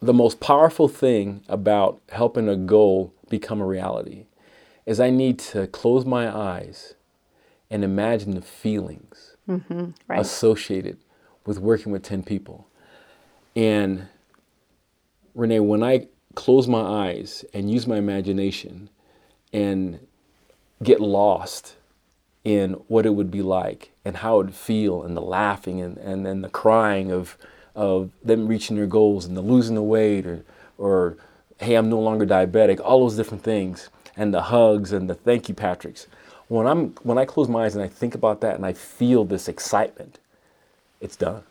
the 0.00 0.12
most 0.12 0.40
powerful 0.40 0.88
thing 0.88 1.42
about 1.48 2.00
helping 2.10 2.48
a 2.48 2.56
goal 2.56 3.12
become 3.28 3.60
a 3.60 3.66
reality 3.66 4.26
is 4.84 5.00
I 5.00 5.10
need 5.10 5.38
to 5.40 5.66
close 5.66 6.04
my 6.04 6.34
eyes 6.34 6.94
and 7.70 7.82
imagine 7.82 8.32
the 8.32 8.42
feelings 8.42 9.36
mm-hmm. 9.48 9.90
Right. 10.06 10.20
associated 10.20 10.98
with 11.44 11.58
working 11.58 11.92
with 11.92 12.02
10 12.02 12.22
people. 12.22 12.68
And 13.54 14.08
Renee, 15.36 15.60
when 15.60 15.82
I 15.82 16.08
close 16.34 16.66
my 16.66 16.80
eyes 16.80 17.44
and 17.52 17.70
use 17.70 17.86
my 17.86 17.96
imagination 17.96 18.88
and 19.52 20.00
get 20.82 20.98
lost 20.98 21.76
in 22.42 22.72
what 22.88 23.04
it 23.04 23.10
would 23.10 23.30
be 23.30 23.42
like 23.42 23.92
and 24.04 24.16
how 24.18 24.40
it 24.40 24.46
would 24.46 24.54
feel 24.54 25.02
and 25.02 25.14
the 25.16 25.20
laughing 25.20 25.80
and, 25.80 25.98
and 25.98 26.24
then 26.24 26.40
the 26.40 26.48
crying 26.48 27.12
of, 27.12 27.36
of 27.74 28.10
them 28.24 28.46
reaching 28.46 28.76
their 28.76 28.86
goals 28.86 29.26
and 29.26 29.36
the 29.36 29.42
losing 29.42 29.74
the 29.74 29.82
weight 29.82 30.26
or, 30.26 30.42
or 30.78 31.16
hey, 31.58 31.74
I'm 31.74 31.90
no 31.90 32.00
longer 32.00 32.24
diabetic, 32.24 32.80
all 32.80 33.00
those 33.00 33.16
different 33.16 33.42
things 33.42 33.90
and 34.16 34.32
the 34.32 34.42
hugs 34.42 34.90
and 34.92 35.08
the 35.08 35.14
thank 35.14 35.50
you 35.50 35.54
Patricks. 35.54 36.06
When 36.48 36.66
I'm 36.66 36.90
when 37.02 37.18
I 37.18 37.24
close 37.26 37.48
my 37.48 37.64
eyes 37.64 37.74
and 37.74 37.84
I 37.84 37.88
think 37.88 38.14
about 38.14 38.40
that 38.40 38.54
and 38.56 38.64
I 38.64 38.72
feel 38.72 39.24
this 39.24 39.48
excitement, 39.48 40.18
it's 41.00 41.16
done. 41.16 41.42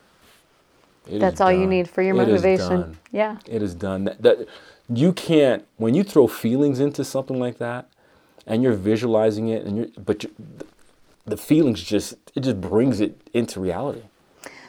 It 1.08 1.20
That's 1.20 1.42
all 1.42 1.52
you 1.52 1.68
need 1.68 1.90
for 1.90 2.02
your 2.02 2.16
It 2.22 2.30
is 2.30 2.42
motivation. 2.42 2.82
done. 2.82 2.98
Yeah. 3.12 3.38
It 3.48 3.62
is 3.62 3.74
done. 3.76 4.06
That, 4.06 4.22
that 4.22 4.48
you 4.90 5.14
can't 5.14 5.66
when 5.78 5.94
you 5.94 6.04
throw 6.04 6.28
feelings 6.28 6.80
into 6.80 7.04
something 7.04 7.40
like 7.40 7.58
that, 7.60 7.88
and 8.48 8.62
you're 8.64 8.74
visualizing 8.74 9.48
it, 9.50 9.66
and 9.66 9.78
you're 9.78 9.88
but 10.04 10.24
you, 10.24 10.32
the 11.26 11.38
feelings 11.38 11.82
just 11.82 12.16
it 12.36 12.42
just 12.42 12.62
brings 12.62 13.00
it 13.02 13.20
into 13.34 13.60
reality. 13.60 14.04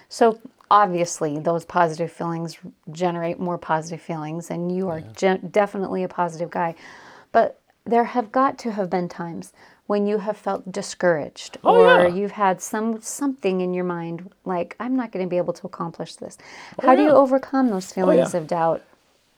So 0.09 0.39
obviously, 0.71 1.39
those 1.39 1.65
positive 1.65 2.11
feelings 2.13 2.59
generate 2.91 3.39
more 3.39 3.59
positive 3.59 4.01
feelings, 4.01 4.51
and 4.51 4.75
you 4.75 4.89
are 4.89 5.01
gen- 5.01 5.49
definitely 5.51 6.03
a 6.03 6.09
positive 6.09 6.51
guy. 6.51 6.75
But 7.33 7.61
there 7.85 8.05
have 8.05 8.33
got 8.33 8.59
to 8.59 8.73
have 8.73 8.91
been 8.91 9.09
times 9.09 9.53
when 9.87 10.07
you 10.07 10.19
have 10.19 10.37
felt 10.37 10.71
discouraged, 10.73 11.59
Oh, 11.65 11.77
or 11.77 12.09
yeah. 12.09 12.15
you've 12.15 12.33
had 12.33 12.61
some 12.61 13.01
something 13.01 13.61
in 13.61 13.73
your 13.75 13.85
mind 13.85 14.31
like 14.45 14.77
I'm 14.81 14.97
not 14.97 15.13
going 15.13 15.25
to 15.25 15.31
be 15.31 15.37
able 15.37 15.53
to 15.55 15.67
accomplish 15.67 16.17
this. 16.17 16.37
How 16.83 16.95
do 16.97 17.03
you 17.03 17.11
Oh, 17.11 17.23
overcome 17.23 17.71
those 17.71 17.93
feelings 17.93 18.33
yeah. 18.35 18.41
of 18.41 18.47
doubt? 18.47 18.83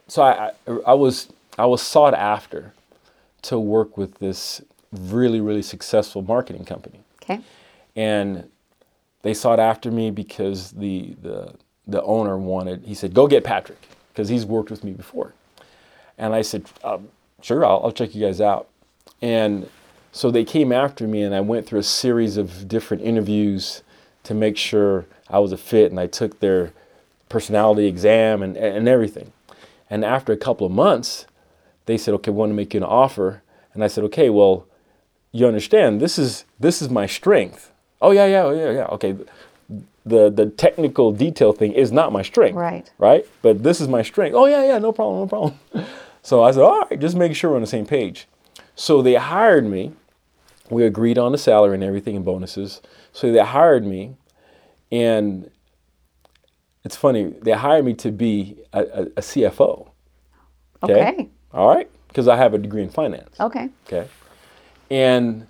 So 0.08 0.22
I, 0.22 0.52
I 0.66 0.72
I 0.87 0.94
was 0.94 1.28
I 1.58 1.66
was 1.66 1.82
sought 1.82 2.14
after 2.14 2.72
to 3.42 3.58
work 3.58 3.96
with 3.98 4.14
this 4.18 4.62
really 4.92 5.40
really 5.40 5.62
successful 5.62 6.22
marketing 6.22 6.64
company. 6.64 7.00
Okay. 7.22 7.40
and 7.94 8.48
they 9.22 9.34
sought 9.34 9.58
after 9.61 9.90
me 9.90 10.11
because 10.11 10.70
the 10.72 11.14
the 11.22 11.54
the 11.87 12.02
owner 12.02 12.38
wanted. 12.38 12.84
He 12.87 12.94
said, 12.94 13.12
"Go 13.12 13.26
get 13.26 13.44
Patrick," 13.44 13.80
because 14.12 14.28
he's 14.30 14.46
worked 14.46 14.70
with 14.70 14.82
me 14.84 14.92
before. 14.92 15.34
And 16.16 16.34
I 16.34 16.42
said, 16.42 16.64
um, 16.84 17.08
"Sure, 17.42 17.64
I'll, 17.64 17.80
I'll 17.84 17.92
check 17.92 18.14
you 18.14 18.24
guys 18.26 18.40
out." 18.40 18.68
And 19.20 19.68
so 20.18 20.31
they 20.31 20.44
came 20.44 20.72
after 20.72 21.07
me, 21.07 21.22
and 21.22 21.35
I 21.35 21.40
went 21.40 21.66
through 21.66 21.81
a 21.81 21.90
series 22.02 22.37
of 22.37 22.68
different 22.68 23.02
interviews 23.02 23.83
to 24.24 24.35
make 24.35 24.57
sure 24.57 25.07
I 25.28 25.38
was 25.38 25.52
a 25.52 25.57
fit, 25.57 25.90
and 25.90 26.00
I 26.00 26.07
took 26.07 26.40
their 26.40 26.72
personality 27.28 27.87
exam 27.87 28.42
and 28.42 28.57
and 28.57 28.88
everything. 28.88 29.33
And 29.90 30.04
after 30.04 30.33
a 30.33 30.37
couple 30.37 30.66
of 30.66 30.72
months, 30.72 31.26
they 31.87 31.96
said, 31.96 32.14
"Okay, 32.14 32.31
we 32.31 32.38
want 32.38 32.50
to 32.50 32.54
make 32.54 32.74
you 32.74 32.78
an 32.78 32.85
offer." 32.85 33.42
And 33.74 33.85
I 33.85 33.88
said, 33.88 34.04
"Okay, 34.04 34.31
well." 34.31 34.66
you 35.33 35.46
understand 35.46 36.00
this 36.00 36.18
is 36.18 36.44
this 36.59 36.81
is 36.83 36.88
my 36.88 37.07
strength. 37.07 37.70
Oh 38.00 38.11
yeah, 38.12 38.26
yeah, 38.26 38.50
yeah, 38.52 38.70
yeah. 38.70 38.87
Okay. 38.87 39.16
The 40.07 40.31
the 40.31 40.46
technical 40.46 41.12
detail 41.12 41.52
thing 41.52 41.72
is 41.72 41.92
not 41.92 42.12
my 42.12 42.22
strength. 42.22 42.57
Right. 42.57 42.90
Right? 42.98 43.26
But 43.42 43.62
this 43.62 43.81
is 43.81 43.88
my 43.88 44.02
strength. 44.02 44.35
Oh 44.35 44.46
yeah, 44.46 44.64
yeah, 44.64 44.78
no 44.78 44.92
problem, 44.92 45.20
no 45.20 45.26
problem. 45.26 45.59
So 46.20 46.42
I 46.42 46.50
said, 46.50 46.62
all 46.62 46.81
right, 46.81 47.00
just 47.00 47.16
make 47.16 47.35
sure 47.35 47.50
we're 47.50 47.57
on 47.57 47.62
the 47.62 47.68
same 47.68 47.87
page. 47.87 48.26
So 48.74 49.00
they 49.00 49.14
hired 49.14 49.64
me. 49.64 49.92
We 50.70 50.85
agreed 50.85 51.18
on 51.18 51.33
the 51.33 51.38
salary 51.38 51.74
and 51.74 51.85
everything 51.85 52.16
and 52.16 52.24
bonuses. 52.24 52.81
So 53.12 53.33
they 53.33 53.44
hired 53.44 53.87
me 53.87 54.16
and 54.92 55.50
it's 56.85 56.96
funny, 56.96 57.35
they 57.42 57.52
hired 57.52 57.85
me 57.85 57.94
to 57.94 58.11
be 58.11 58.59
a, 58.72 58.81
a, 58.81 59.02
a 59.02 59.20
CFO. 59.20 59.90
Okay. 60.83 61.28
All 61.52 61.68
right? 61.74 61.90
Because 62.09 62.28
I 62.28 62.37
have 62.37 62.54
a 62.54 62.59
degree 62.59 62.83
in 62.83 62.90
finance. 62.90 63.38
Okay. 63.40 63.68
Okay. 63.87 64.09
And 64.90 65.46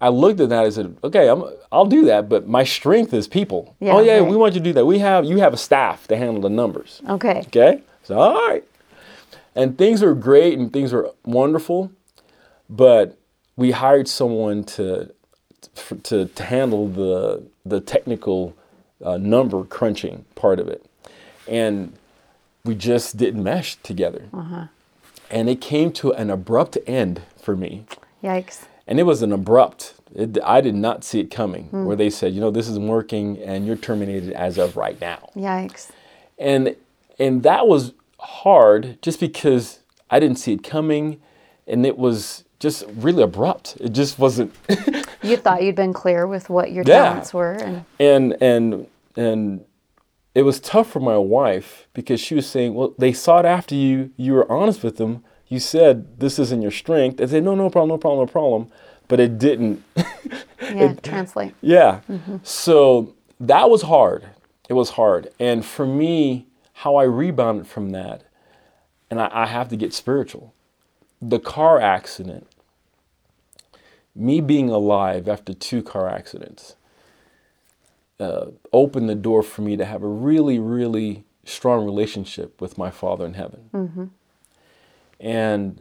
I 0.00 0.08
looked 0.10 0.40
at 0.40 0.50
that 0.50 0.64
and 0.64 0.74
said, 0.74 0.96
okay, 1.02 1.28
I'm, 1.28 1.44
I'll 1.72 1.86
do 1.86 2.04
that, 2.06 2.28
but 2.28 2.46
my 2.46 2.64
strength 2.64 3.14
is 3.14 3.26
people. 3.26 3.74
Yeah, 3.80 3.94
oh 3.94 4.00
yeah, 4.00 4.18
right. 4.18 4.28
we 4.28 4.36
want 4.36 4.54
you 4.54 4.60
to 4.60 4.64
do 4.64 4.72
that. 4.74 4.84
We 4.84 4.98
have 4.98 5.24
you 5.24 5.38
have 5.38 5.54
a 5.54 5.56
staff 5.56 6.06
to 6.08 6.16
handle 6.16 6.42
the 6.42 6.50
numbers. 6.50 7.00
Okay. 7.08 7.42
Okay. 7.46 7.82
So 8.02 8.18
all 8.18 8.48
right. 8.48 8.64
And 9.54 9.78
things 9.78 10.02
were 10.02 10.14
great 10.14 10.58
and 10.58 10.70
things 10.70 10.92
were 10.92 11.10
wonderful, 11.24 11.90
but 12.68 13.18
we 13.56 13.72
hired 13.72 14.08
someone 14.08 14.64
to 14.64 15.12
to, 16.04 16.26
to 16.26 16.42
handle 16.42 16.88
the 16.88 17.42
the 17.64 17.80
technical 17.80 18.54
uh, 19.04 19.16
number 19.16 19.64
crunching 19.64 20.24
part 20.34 20.58
of 20.60 20.68
it, 20.68 20.84
and 21.48 21.92
we 22.64 22.74
just 22.74 23.16
didn't 23.16 23.42
mesh 23.42 23.76
together. 23.76 24.26
Uh-huh. 24.32 24.66
And 25.30 25.48
it 25.48 25.60
came 25.60 25.92
to 25.92 26.12
an 26.12 26.30
abrupt 26.30 26.78
end 26.86 27.22
for 27.40 27.56
me. 27.56 27.86
Yikes. 28.22 28.64
And 28.86 29.00
it 29.00 29.02
was 29.02 29.22
an 29.22 29.32
abrupt, 29.32 29.94
it, 30.14 30.38
I 30.44 30.60
did 30.60 30.76
not 30.76 31.02
see 31.02 31.18
it 31.18 31.30
coming, 31.30 31.64
where 31.70 31.96
they 31.96 32.10
said, 32.10 32.32
you 32.32 32.40
know, 32.40 32.52
this 32.52 32.68
isn't 32.68 32.86
working 32.86 33.38
and 33.38 33.66
you're 33.66 33.76
terminated 33.76 34.32
as 34.32 34.58
of 34.58 34.76
right 34.76 35.00
now. 35.00 35.30
Yikes. 35.34 35.90
And 36.38 36.76
and 37.18 37.42
that 37.42 37.66
was 37.66 37.94
hard 38.20 39.00
just 39.02 39.18
because 39.20 39.80
I 40.10 40.20
didn't 40.20 40.36
see 40.36 40.52
it 40.52 40.62
coming 40.62 41.20
and 41.66 41.84
it 41.86 41.96
was 41.98 42.44
just 42.58 42.84
really 42.96 43.22
abrupt. 43.22 43.76
It 43.80 43.90
just 43.90 44.18
wasn't 44.18 44.54
You 45.22 45.36
thought 45.36 45.62
you'd 45.62 45.74
been 45.74 45.92
clear 45.92 46.26
with 46.26 46.48
what 46.50 46.72
your 46.72 46.84
Yeah. 46.86 47.04
talents 47.04 47.34
were, 47.34 47.52
and 47.54 47.84
and 48.00 48.36
and 48.40 48.86
and 49.16 49.64
it 50.34 50.42
was 50.42 50.60
tough 50.60 50.88
for 50.90 51.00
my 51.00 51.16
wife 51.18 51.88
because 51.94 52.20
she 52.20 52.34
was 52.34 52.46
saying, 52.46 52.74
"Well, 52.74 52.94
they 52.98 53.12
sought 53.12 53.44
after 53.46 53.74
you. 53.74 54.10
You 54.16 54.34
were 54.34 54.50
honest 54.52 54.82
with 54.84 54.96
them. 54.98 55.24
You 55.48 55.58
said 55.60 56.18
this 56.20 56.38
isn't 56.38 56.62
your 56.62 56.70
strength." 56.70 57.20
I 57.20 57.26
said, 57.26 57.42
"No, 57.44 57.54
no 57.54 57.70
problem, 57.70 57.88
no 57.88 57.98
problem, 57.98 58.26
no 58.26 58.30
problem." 58.30 58.68
But 59.08 59.20
it 59.20 59.38
didn't. 59.38 59.82
yeah, 60.60 60.92
translate. 61.02 61.54
yeah. 61.62 62.00
Mm-hmm. 62.10 62.36
So 62.42 63.14
that 63.40 63.70
was 63.70 63.82
hard. 63.82 64.26
It 64.68 64.74
was 64.74 64.90
hard, 64.90 65.28
and 65.38 65.64
for 65.64 65.86
me, 65.86 66.46
how 66.74 66.96
I 66.96 67.04
rebounded 67.04 67.66
from 67.68 67.90
that, 67.90 68.22
and 69.10 69.20
I, 69.20 69.30
I 69.32 69.46
have 69.46 69.68
to 69.68 69.76
get 69.76 69.94
spiritual. 69.94 70.52
The 71.20 71.38
car 71.38 71.80
accident. 71.80 72.46
Me 74.14 74.40
being 74.40 74.70
alive 74.70 75.28
after 75.28 75.52
two 75.52 75.82
car 75.82 76.08
accidents 76.08 76.76
uh, 78.18 78.46
opened 78.72 79.08
the 79.08 79.14
door 79.14 79.42
for 79.42 79.62
me 79.62 79.76
to 79.76 79.84
have 79.84 80.02
a 80.02 80.08
really, 80.08 80.58
really 80.58 81.24
strong 81.44 81.84
relationship 81.84 82.60
with 82.60 82.78
my 82.78 82.90
Father 82.90 83.26
in 83.26 83.34
heaven. 83.34 83.68
And 85.20 85.80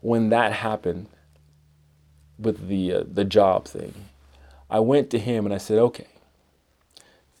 when 0.00 0.28
that 0.30 0.52
happened 0.52 1.08
with 2.38 2.68
the 2.68 2.92
uh, 2.92 3.04
the 3.12 3.24
job 3.24 3.66
thing, 3.66 3.94
I 4.68 4.80
went 4.80 5.10
to 5.10 5.18
him 5.18 5.44
and 5.44 5.54
I 5.54 5.58
said, 5.58 5.78
"Okay, 5.78 6.06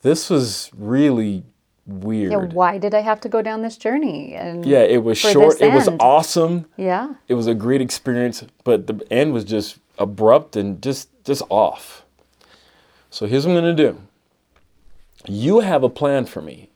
this 0.02 0.30
was 0.30 0.70
really 0.76 1.44
weird. 1.86 2.32
Yeah, 2.32 2.38
why 2.38 2.78
did 2.78 2.94
I 2.94 3.00
have 3.00 3.20
to 3.22 3.28
go 3.28 3.42
down 3.42 3.62
this 3.62 3.76
journey? 3.76 4.34
And 4.34 4.64
Yeah, 4.64 4.80
it 4.80 5.02
was 5.02 5.18
short. 5.18 5.60
It 5.60 5.72
was 5.72 5.88
awesome. 6.00 6.66
yeah, 6.76 7.14
It 7.28 7.34
was 7.34 7.46
a 7.46 7.54
great 7.54 7.80
experience, 7.80 8.44
but 8.64 8.86
the 8.86 9.06
end 9.10 9.32
was 9.32 9.44
just 9.44 9.78
abrupt 9.98 10.56
and 10.56 10.82
just 10.82 11.08
just 11.24 11.42
off. 11.48 12.04
So 13.10 13.26
here's 13.26 13.46
what 13.46 13.56
I'm 13.56 13.62
going 13.62 13.76
to 13.76 13.82
do. 13.92 14.00
You 15.26 15.60
have 15.60 15.82
a 15.82 15.88
plan 15.88 16.26
for 16.26 16.42
me. 16.42 16.70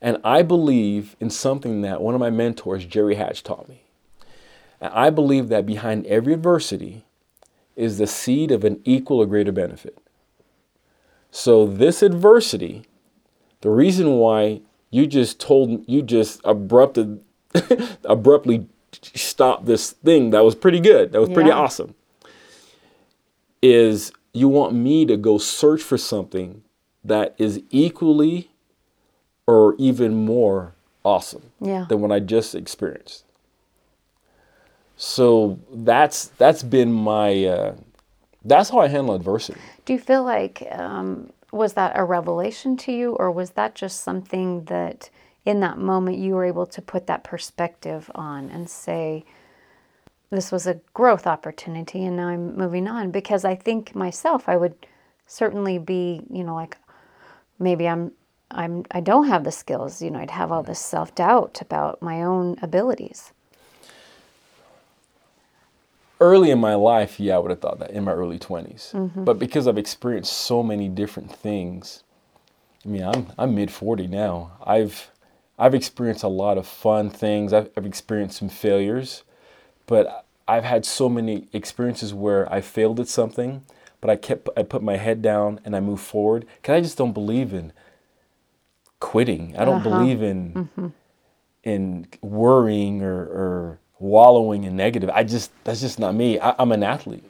And 0.00 0.18
I 0.22 0.42
believe 0.42 1.16
in 1.20 1.28
something 1.30 1.82
that 1.82 2.00
one 2.00 2.14
of 2.14 2.20
my 2.20 2.30
mentors, 2.30 2.84
Jerry 2.84 3.16
Hatch, 3.16 3.42
taught 3.42 3.68
me. 3.68 3.82
And 4.80 4.92
I 4.94 5.10
believe 5.10 5.48
that 5.48 5.66
behind 5.66 6.06
every 6.06 6.32
adversity 6.32 7.04
is 7.74 7.98
the 7.98 8.06
seed 8.06 8.50
of 8.50 8.64
an 8.64 8.80
equal 8.84 9.18
or 9.18 9.26
greater 9.26 9.52
benefit. 9.52 9.98
So 11.30 11.66
this 11.66 12.02
adversity, 12.02 12.84
the 13.60 13.70
reason 13.70 14.16
why 14.16 14.60
you 14.90 15.06
just 15.06 15.40
told 15.40 15.84
you 15.88 16.02
just 16.02 16.40
abruptly 16.44 17.18
abruptly 18.04 18.66
stopped 18.92 19.66
this 19.66 19.90
thing 19.92 20.30
that 20.30 20.44
was 20.44 20.54
pretty 20.54 20.80
good, 20.80 21.12
that 21.12 21.20
was 21.20 21.28
pretty 21.30 21.50
awesome, 21.50 21.94
is 23.62 24.12
you 24.32 24.48
want 24.48 24.74
me 24.74 25.04
to 25.06 25.16
go 25.16 25.38
search 25.38 25.82
for 25.82 25.98
something 25.98 26.62
that 27.04 27.34
is 27.38 27.62
equally 27.70 28.50
or 29.46 29.74
even 29.78 30.14
more 30.14 30.74
awesome 31.04 31.50
Yeah. 31.60 31.86
than 31.88 32.00
what 32.00 32.12
I 32.12 32.20
just 32.20 32.54
experienced. 32.54 33.24
So 34.96 35.58
that's 35.72 36.26
that's 36.38 36.62
been 36.62 36.92
my 36.92 37.44
uh, 37.44 37.74
that's 38.44 38.70
how 38.70 38.78
I 38.80 38.88
handle 38.88 39.14
adversity. 39.14 39.60
Do 39.84 39.92
you 39.92 39.98
feel 40.00 40.24
like 40.24 40.66
um, 40.72 41.30
was 41.52 41.74
that 41.74 41.92
a 41.94 42.04
revelation 42.04 42.76
to 42.78 42.92
you, 42.92 43.12
or 43.12 43.30
was 43.30 43.50
that 43.50 43.74
just 43.74 44.00
something 44.00 44.64
that 44.64 45.10
in 45.44 45.60
that 45.60 45.78
moment 45.78 46.18
you 46.18 46.34
were 46.34 46.44
able 46.44 46.66
to 46.66 46.82
put 46.82 47.06
that 47.06 47.24
perspective 47.24 48.10
on 48.14 48.50
and 48.50 48.68
say, 48.68 49.24
"This 50.30 50.52
was 50.52 50.66
a 50.66 50.80
growth 50.92 51.26
opportunity, 51.26 52.04
and 52.04 52.16
now 52.16 52.28
I'm 52.28 52.56
moving 52.56 52.86
on"? 52.88 53.10
Because 53.10 53.44
I 53.44 53.54
think 53.54 53.94
myself, 53.94 54.48
I 54.48 54.56
would 54.56 54.74
certainly 55.26 55.78
be, 55.78 56.22
you 56.30 56.44
know, 56.44 56.54
like 56.54 56.76
maybe 57.58 57.88
I'm. 57.88 58.12
I'm 58.50 58.84
I 58.90 59.00
don't 59.00 59.28
have 59.28 59.44
the 59.44 59.52
skills, 59.52 60.00
you 60.00 60.10
know, 60.10 60.20
I'd 60.20 60.30
have 60.30 60.50
all 60.50 60.62
this 60.62 60.80
self-doubt 60.80 61.60
about 61.60 62.00
my 62.00 62.22
own 62.22 62.56
abilities. 62.62 63.34
Early 66.20 66.50
in 66.50 66.58
my 66.58 66.74
life, 66.74 67.20
yeah, 67.20 67.36
I 67.36 67.38
would 67.38 67.50
have 67.50 67.60
thought 67.60 67.78
that 67.78 67.90
in 67.90 68.04
my 68.04 68.12
early 68.12 68.38
20s. 68.38 68.92
Mm-hmm. 68.92 69.24
But 69.24 69.38
because 69.38 69.66
I've 69.66 69.78
experienced 69.78 70.32
so 70.32 70.62
many 70.62 70.88
different 70.88 71.32
things, 71.34 72.02
I 72.84 72.88
mean, 72.88 73.02
I'm, 73.02 73.32
I'm 73.38 73.54
mid 73.54 73.70
40 73.70 74.06
now. 74.06 74.52
I've, 74.64 75.10
I've 75.58 75.74
experienced 75.74 76.22
a 76.22 76.28
lot 76.28 76.58
of 76.58 76.66
fun 76.66 77.10
things. 77.10 77.52
I've, 77.52 77.70
I've 77.76 77.86
experienced 77.86 78.38
some 78.38 78.48
failures, 78.48 79.24
but 79.86 80.26
I've 80.46 80.64
had 80.64 80.86
so 80.86 81.08
many 81.08 81.48
experiences 81.52 82.14
where 82.14 82.50
I 82.52 82.60
failed 82.60 83.00
at 83.00 83.08
something, 83.08 83.64
but 84.00 84.10
I 84.10 84.16
kept, 84.16 84.48
I 84.56 84.62
put 84.62 84.82
my 84.82 84.96
head 84.96 85.22
down 85.22 85.60
and 85.64 85.76
I 85.76 85.80
moved 85.80 86.02
forward. 86.02 86.46
Cause 86.62 86.74
I 86.74 86.80
just 86.80 86.96
don't 86.96 87.12
believe 87.12 87.52
in 87.52 87.72
quitting. 89.00 89.56
I 89.56 89.64
don't 89.64 89.86
uh-huh. 89.86 89.98
believe 89.98 90.22
in, 90.22 90.52
mm-hmm. 90.54 90.86
in 91.64 92.06
worrying 92.22 93.02
or, 93.02 93.20
or 93.20 93.80
wallowing 93.98 94.64
in 94.64 94.76
negative. 94.76 95.10
I 95.10 95.24
just 95.24 95.50
that's 95.64 95.80
just 95.80 95.98
not 95.98 96.14
me. 96.14 96.38
I, 96.38 96.54
I'm 96.58 96.72
an 96.72 96.82
athlete. 96.82 97.24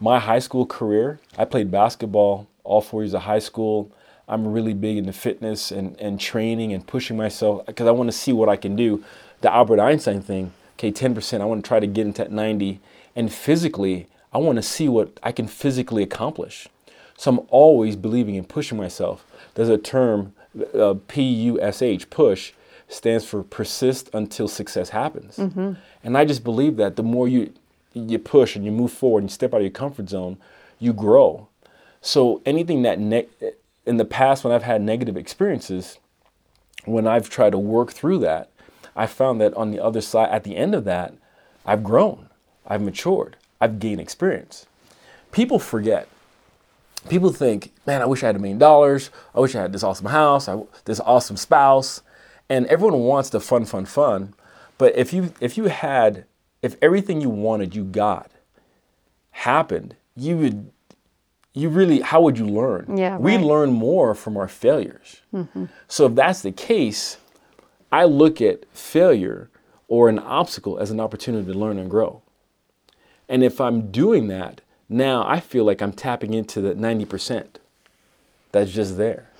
My 0.00 0.18
high 0.18 0.40
school 0.40 0.66
career, 0.66 1.20
I 1.38 1.44
played 1.44 1.70
basketball 1.70 2.48
all 2.64 2.80
four 2.80 3.02
years 3.02 3.14
of 3.14 3.22
high 3.22 3.38
school. 3.38 3.92
I'm 4.28 4.46
really 4.46 4.74
big 4.74 4.96
into 4.96 5.12
fitness 5.12 5.70
and, 5.70 5.98
and 6.00 6.18
training 6.18 6.72
and 6.72 6.86
pushing 6.86 7.16
myself 7.16 7.66
because 7.66 7.86
I 7.86 7.90
want 7.90 8.08
to 8.08 8.16
see 8.16 8.32
what 8.32 8.48
I 8.48 8.56
can 8.56 8.76
do. 8.76 9.04
The 9.40 9.52
Albert 9.52 9.80
Einstein 9.80 10.22
thing, 10.22 10.52
okay, 10.74 10.92
10%, 10.92 11.40
I 11.40 11.44
want 11.44 11.64
to 11.64 11.68
try 11.68 11.80
to 11.80 11.86
get 11.86 12.06
into 12.06 12.22
that 12.22 12.32
90. 12.32 12.80
And 13.14 13.32
physically, 13.32 14.06
I 14.32 14.38
want 14.38 14.56
to 14.56 14.62
see 14.62 14.88
what 14.88 15.18
I 15.22 15.32
can 15.32 15.46
physically 15.46 16.02
accomplish. 16.02 16.68
So 17.16 17.30
I'm 17.30 17.46
always 17.48 17.96
believing 17.96 18.36
and 18.36 18.48
pushing 18.48 18.78
myself. 18.78 19.26
There's 19.54 19.68
a 19.68 19.78
term, 19.78 20.34
uh, 20.74 20.94
P-U-S-H, 21.08 22.10
push, 22.10 22.52
stands 22.92 23.24
for 23.24 23.42
persist 23.42 24.10
until 24.12 24.48
success 24.48 24.90
happens. 24.90 25.36
Mm-hmm. 25.36 25.72
And 26.04 26.18
I 26.18 26.24
just 26.24 26.44
believe 26.44 26.76
that 26.76 26.96
the 26.96 27.02
more 27.02 27.28
you 27.28 27.52
you 27.94 28.18
push 28.18 28.56
and 28.56 28.64
you 28.64 28.72
move 28.72 28.90
forward 28.90 29.22
and 29.22 29.30
you 29.30 29.34
step 29.34 29.52
out 29.52 29.58
of 29.58 29.62
your 29.62 29.70
comfort 29.70 30.08
zone, 30.08 30.38
you 30.78 30.92
grow. 30.92 31.48
So 32.00 32.40
anything 32.46 32.82
that 32.82 32.98
ne- 32.98 33.28
in 33.84 33.98
the 33.98 34.04
past 34.04 34.44
when 34.44 34.52
I've 34.52 34.62
had 34.62 34.80
negative 34.80 35.16
experiences, 35.16 35.98
when 36.86 37.06
I've 37.06 37.28
tried 37.28 37.50
to 37.50 37.58
work 37.58 37.92
through 37.92 38.18
that, 38.20 38.48
I 38.96 39.06
found 39.06 39.40
that 39.40 39.52
on 39.54 39.70
the 39.70 39.80
other 39.80 40.00
side, 40.00 40.30
at 40.30 40.44
the 40.44 40.56
end 40.56 40.74
of 40.74 40.84
that, 40.84 41.12
I've 41.66 41.84
grown, 41.84 42.28
I've 42.66 42.82
matured, 42.82 43.36
I've 43.60 43.78
gained 43.78 44.00
experience. 44.00 44.66
People 45.32 45.58
forget. 45.58 46.08
People 47.08 47.32
think, 47.32 47.72
man, 47.86 48.00
I 48.00 48.06
wish 48.06 48.22
I 48.22 48.26
had 48.26 48.36
a 48.36 48.38
million 48.38 48.58
dollars. 48.58 49.10
I 49.34 49.40
wish 49.40 49.54
I 49.54 49.62
had 49.62 49.72
this 49.72 49.82
awesome 49.82 50.06
house, 50.06 50.48
I, 50.48 50.62
this 50.84 51.00
awesome 51.00 51.36
spouse, 51.36 52.00
and 52.52 52.66
everyone 52.66 53.00
wants 53.00 53.30
the 53.30 53.40
fun, 53.40 53.64
fun, 53.64 53.86
fun. 53.86 54.34
But 54.76 54.94
if 54.94 55.12
you 55.14 55.32
if 55.40 55.56
you 55.56 55.64
had 55.64 56.26
if 56.60 56.76
everything 56.82 57.22
you 57.22 57.30
wanted 57.30 57.74
you 57.74 57.82
got 57.82 58.30
happened, 59.30 59.96
you 60.14 60.36
would 60.36 60.70
you 61.54 61.70
really 61.70 62.00
how 62.00 62.20
would 62.20 62.36
you 62.38 62.46
learn? 62.46 62.98
Yeah, 62.98 63.16
we 63.16 63.32
right. 63.32 63.40
Mm-hmm. 63.40 63.48
learn 63.48 63.72
more 63.72 64.14
from 64.14 64.36
our 64.36 64.48
failures. 64.48 65.22
So 65.88 66.06
if 66.06 66.14
that's 66.14 66.42
the 66.42 66.52
case, 66.52 67.16
I 67.90 68.04
look 68.04 68.42
at 68.42 68.66
failure 68.74 69.48
or 69.88 70.10
an 70.10 70.18
obstacle 70.18 70.78
as 70.78 70.90
an 70.90 71.00
opportunity 71.00 71.50
to 71.52 71.58
learn 71.58 71.78
and 71.78 71.88
grow. 71.90 72.20
And 73.28 73.42
if 73.42 73.60
I'm 73.62 73.90
doing 73.90 74.28
that, 74.28 74.60
now 74.90 75.26
I 75.26 75.40
feel 75.40 75.64
like 75.64 75.80
I'm 75.80 75.92
tapping 75.92 76.34
into 76.34 76.60
the 76.60 76.74
90% 76.74 77.46
that's 78.52 78.70
just 78.72 78.98
there. 78.98 79.30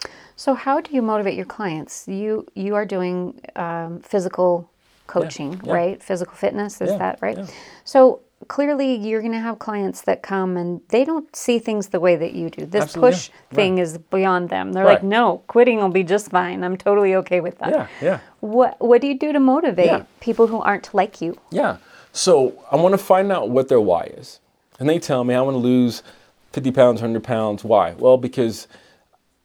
So 0.42 0.54
how 0.54 0.80
do 0.80 0.92
you 0.92 1.02
motivate 1.02 1.34
your 1.34 1.46
clients? 1.46 2.08
You 2.08 2.44
you 2.56 2.74
are 2.74 2.84
doing 2.84 3.40
um, 3.54 4.00
physical 4.00 4.68
coaching, 5.06 5.60
yeah. 5.62 5.72
right? 5.72 6.02
Physical 6.02 6.34
fitness 6.34 6.80
is 6.80 6.90
Yeah, 6.90 6.98
that 6.98 7.18
right? 7.22 7.38
yeah. 7.38 7.46
So 7.84 8.00
clearly 8.48 8.96
you're 8.96 9.20
going 9.20 9.38
to 9.40 9.44
have 9.48 9.60
clients 9.60 10.00
that 10.08 10.18
come 10.22 10.56
and 10.56 10.80
they 10.88 11.04
don't 11.04 11.28
see 11.36 11.60
things 11.60 11.90
the 11.90 12.00
way 12.00 12.16
that 12.16 12.32
you 12.34 12.50
do. 12.50 12.66
This 12.66 12.82
Absolutely, 12.82 13.10
push 13.12 13.30
yeah. 13.30 13.56
thing 13.58 13.78
is 13.78 13.98
beyond 14.16 14.48
them. 14.48 14.72
They're 14.72 14.90
like, 14.94 15.04
"No, 15.04 15.24
quitting 15.46 15.78
will 15.78 15.96
be 16.00 16.06
just 16.14 16.26
fine. 16.30 16.64
I'm 16.64 16.76
totally 16.76 17.14
okay 17.22 17.40
with 17.40 17.56
that." 17.58 17.70
Yeah, 17.70 17.86
yeah. 18.08 18.18
What 18.40 18.70
what 18.80 19.00
do 19.00 19.06
you 19.06 19.18
do 19.26 19.32
to 19.32 19.40
motivate 19.54 19.92
Yeah. 19.94 20.04
people 20.18 20.48
who 20.48 20.58
aren't 20.68 20.92
like 20.92 21.14
you? 21.24 21.32
Yeah. 21.52 21.76
So 22.12 22.32
I 22.72 22.74
want 22.82 22.94
to 22.98 23.02
find 23.12 23.30
out 23.30 23.44
what 23.54 23.68
their 23.68 23.84
why 23.90 24.02
is. 24.20 24.40
And 24.80 24.88
they 24.88 24.98
tell 24.98 25.22
me 25.22 25.34
I 25.34 25.42
want 25.48 25.54
to 25.54 25.64
lose 25.74 26.02
50 26.50 26.72
pounds, 26.72 27.00
100 27.00 27.22
pounds. 27.22 27.62
Why? 27.62 27.94
Well, 27.96 28.18
because 28.28 28.66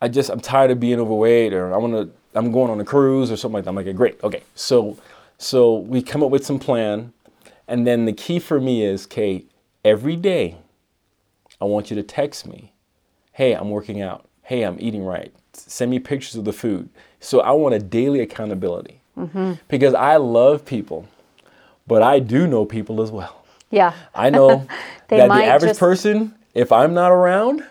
I 0.02 0.08
just 0.08 0.30
I'm 0.30 0.40
tired 0.40 0.72
of 0.72 0.80
being 0.80 1.00
overweight, 1.00 1.54
or 1.54 1.74
I 1.74 1.78
want 1.78 1.94
to 1.94 2.12
I'm 2.38 2.52
going 2.52 2.70
on 2.70 2.80
a 2.80 2.86
cruise 2.86 3.32
or 3.32 3.38
something 3.38 3.56
like 3.56 3.64
that. 3.64 3.70
I'm 3.70 3.76
like, 3.76 3.96
great, 3.96 4.24
okay. 4.24 4.44
So 4.56 4.98
so 5.38 5.78
we 5.78 6.02
come 6.02 6.24
up 6.24 6.32
with 6.32 6.46
some 6.46 6.60
plan, 6.60 7.14
and 7.68 7.86
then 7.86 8.06
the 8.06 8.14
key 8.14 8.40
for 8.40 8.60
me 8.60 8.84
is, 8.84 9.06
okay, 9.06 9.46
every 9.84 10.16
day, 10.16 10.58
I 11.62 11.66
want 11.66 11.90
you 11.90 11.96
to 11.96 12.04
text 12.04 12.48
me, 12.48 12.74
hey, 13.34 13.54
I'm 13.54 13.70
working 13.70 14.02
out. 14.02 14.28
Hey, 14.44 14.64
I'm 14.64 14.78
eating 14.80 15.04
right. 15.04 15.34
Send 15.54 15.92
me 15.92 16.00
pictures 16.00 16.36
of 16.36 16.46
the 16.46 16.54
food. 16.54 16.90
So 17.20 17.42
I 17.42 17.52
want 17.52 17.76
a 17.76 17.80
daily 17.80 18.20
accountability 18.20 19.02
mm-hmm. 19.18 19.54
because 19.68 19.94
I 19.94 20.18
love 20.18 20.66
people, 20.66 21.08
but 21.88 22.02
I 22.02 22.20
do 22.20 22.48
know 22.48 22.66
people 22.66 23.02
as 23.02 23.12
well. 23.12 23.44
Yeah. 23.70 23.94
I 24.16 24.30
know 24.30 24.68
that 25.10 25.28
the 25.28 25.34
average 25.34 25.72
just- 25.72 25.80
person, 25.80 26.36
if 26.54 26.72
I'm 26.72 26.94
not 26.94 27.12
around, 27.12 27.64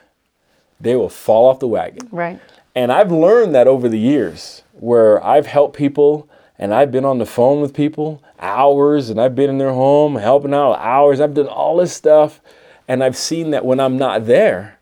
they 0.81 0.97
will 0.97 1.09
fall 1.09 1.49
off 1.49 1.59
the 1.59 1.69
wagon. 1.69 2.09
Right. 2.11 2.41
And 2.75 2.93
I've 2.93 3.11
learned 3.11 3.55
that 3.55 3.67
over 3.67 3.89
the 3.89 3.99
years 3.99 4.62
where 4.75 5.25
I've 5.25 5.47
helped 5.47 5.77
people 5.77 6.29
and 6.59 6.75
I've 6.75 6.91
been 6.91 7.05
on 7.05 7.19
the 7.19 7.27
phone 7.27 7.61
with 7.61 7.75
people 7.75 8.23
hours 8.39 9.11
and 9.11 9.21
I've 9.21 9.35
been 9.35 9.51
in 9.51 9.59
their 9.59 9.73
home 9.73 10.17
helping 10.17 10.55
out 10.55 10.75
hours. 10.75 11.21
I've 11.21 11.35
done 11.35 11.49
all 11.49 11.79
this 11.79 11.93
stuff. 11.93 12.41
And 12.89 13.03
I've 13.03 13.17
seen 13.17 13.51
that 13.51 13.65
when 13.65 13.81
I'm 13.81 13.99
not 13.99 14.27
there, 14.27 14.79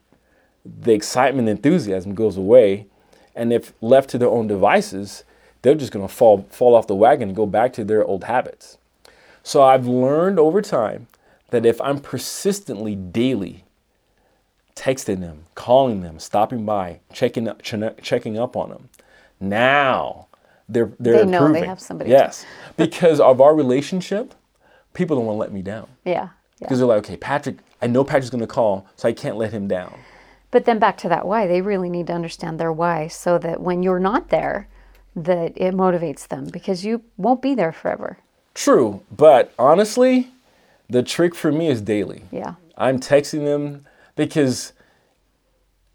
the 0.64 0.92
excitement 0.92 1.48
and 1.48 1.56
enthusiasm 1.56 2.14
goes 2.14 2.36
away. 2.36 2.86
And 3.34 3.52
if 3.52 3.72
left 3.80 4.10
to 4.10 4.18
their 4.18 4.28
own 4.28 4.46
devices, 4.46 5.24
they're 5.62 5.74
just 5.74 5.92
going 5.92 6.06
to 6.06 6.12
fall, 6.12 6.46
fall 6.50 6.74
off 6.74 6.86
the 6.86 6.94
wagon 6.94 7.28
and 7.28 7.36
go 7.36 7.46
back 7.46 7.72
to 7.74 7.84
their 7.84 8.04
old 8.04 8.24
habits. 8.24 8.76
So 9.42 9.62
I've 9.62 9.86
learned 9.86 10.38
over 10.38 10.60
time 10.60 11.06
that 11.50 11.66
if 11.66 11.80
I'm 11.80 12.00
persistently 12.00 12.94
daily 12.94 13.63
texting 14.76 15.20
them, 15.20 15.44
calling 15.54 16.00
them, 16.02 16.18
stopping 16.18 16.64
by, 16.64 17.00
checking 17.12 17.48
up, 17.48 17.62
ch- 17.62 17.74
checking 18.02 18.38
up 18.38 18.56
on 18.56 18.70
them. 18.70 18.88
Now 19.40 20.28
they're 20.68 20.92
they're 20.98 21.24
They 21.24 21.30
know 21.30 21.52
they 21.52 21.66
have 21.66 21.80
somebody 21.80 22.10
Yes, 22.10 22.44
because 22.76 23.20
of 23.20 23.40
our 23.40 23.54
relationship, 23.54 24.34
people 24.94 25.16
don't 25.16 25.26
want 25.26 25.36
to 25.36 25.40
let 25.40 25.52
me 25.52 25.62
down 25.62 25.88
Yeah. 26.04 26.12
Yeah. 26.14 26.28
because 26.60 26.78
they're 26.78 26.86
like, 26.88 26.98
okay, 26.98 27.16
Patrick, 27.16 27.56
I 27.82 27.86
know 27.86 28.04
Patrick's 28.04 28.30
going 28.30 28.40
to 28.40 28.46
call, 28.46 28.86
so 28.96 29.08
I 29.08 29.12
can't 29.12 29.36
let 29.36 29.52
him 29.52 29.68
down. 29.68 29.98
But 30.50 30.64
then 30.64 30.78
back 30.78 30.96
to 30.98 31.08
that 31.08 31.26
why, 31.26 31.46
they 31.48 31.60
really 31.60 31.90
need 31.90 32.06
to 32.06 32.12
understand 32.12 32.58
their 32.60 32.72
why 32.72 33.08
so 33.08 33.38
that 33.38 33.60
when 33.60 33.82
you're 33.82 33.98
not 33.98 34.28
there, 34.28 34.68
that 35.16 35.52
it 35.56 35.74
motivates 35.74 36.28
them 36.28 36.46
because 36.46 36.84
you 36.84 37.02
won't 37.16 37.42
be 37.42 37.54
there 37.54 37.72
forever. 37.72 38.18
True, 38.54 39.02
but 39.14 39.52
honestly, 39.58 40.30
the 40.88 41.02
trick 41.02 41.34
for 41.34 41.50
me 41.50 41.66
is 41.68 41.80
daily. 41.80 42.22
Yeah. 42.30 42.54
I'm 42.78 43.00
texting 43.00 43.44
them 43.44 43.84
because 44.16 44.72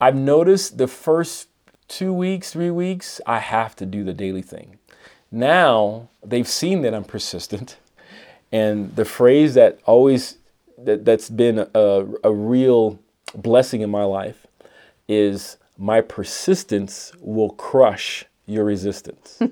I've 0.01 0.15
noticed 0.15 0.77
the 0.77 0.87
first 0.87 1.49
two 1.87 2.13
weeks, 2.13 2.51
three 2.51 2.71
weeks, 2.71 3.19
I 3.25 3.39
have 3.39 3.75
to 3.77 3.85
do 3.85 4.03
the 4.03 4.13
daily 4.13 4.41
thing. 4.41 4.77
Now 5.31 6.09
they've 6.23 6.47
seen 6.47 6.81
that 6.83 6.93
I'm 6.93 7.03
persistent, 7.03 7.77
and 8.51 8.95
the 8.95 9.05
phrase 9.05 9.53
that 9.55 9.79
always 9.85 10.37
that, 10.77 11.05
that's 11.05 11.29
been 11.29 11.67
a, 11.73 12.05
a 12.23 12.31
real 12.31 12.99
blessing 13.35 13.81
in 13.81 13.89
my 13.89 14.03
life 14.03 14.47
is 15.07 15.57
my 15.77 16.01
persistence 16.01 17.11
will 17.19 17.51
crush 17.51 18.25
your 18.45 18.65
resistance. 18.65 19.39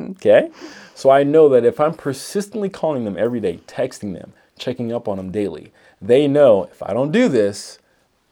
Okay? 0.00 0.50
So 0.94 1.10
I 1.10 1.24
know 1.24 1.48
that 1.48 1.64
if 1.64 1.80
I'm 1.80 1.94
persistently 1.94 2.68
calling 2.68 3.04
them 3.04 3.16
every 3.18 3.40
day, 3.40 3.58
texting 3.66 4.14
them, 4.14 4.32
checking 4.56 4.92
up 4.92 5.08
on 5.08 5.16
them 5.16 5.30
daily, 5.32 5.72
they 6.00 6.28
know 6.28 6.64
if 6.64 6.82
I 6.82 6.92
don't 6.92 7.10
do 7.10 7.28
this, 7.28 7.78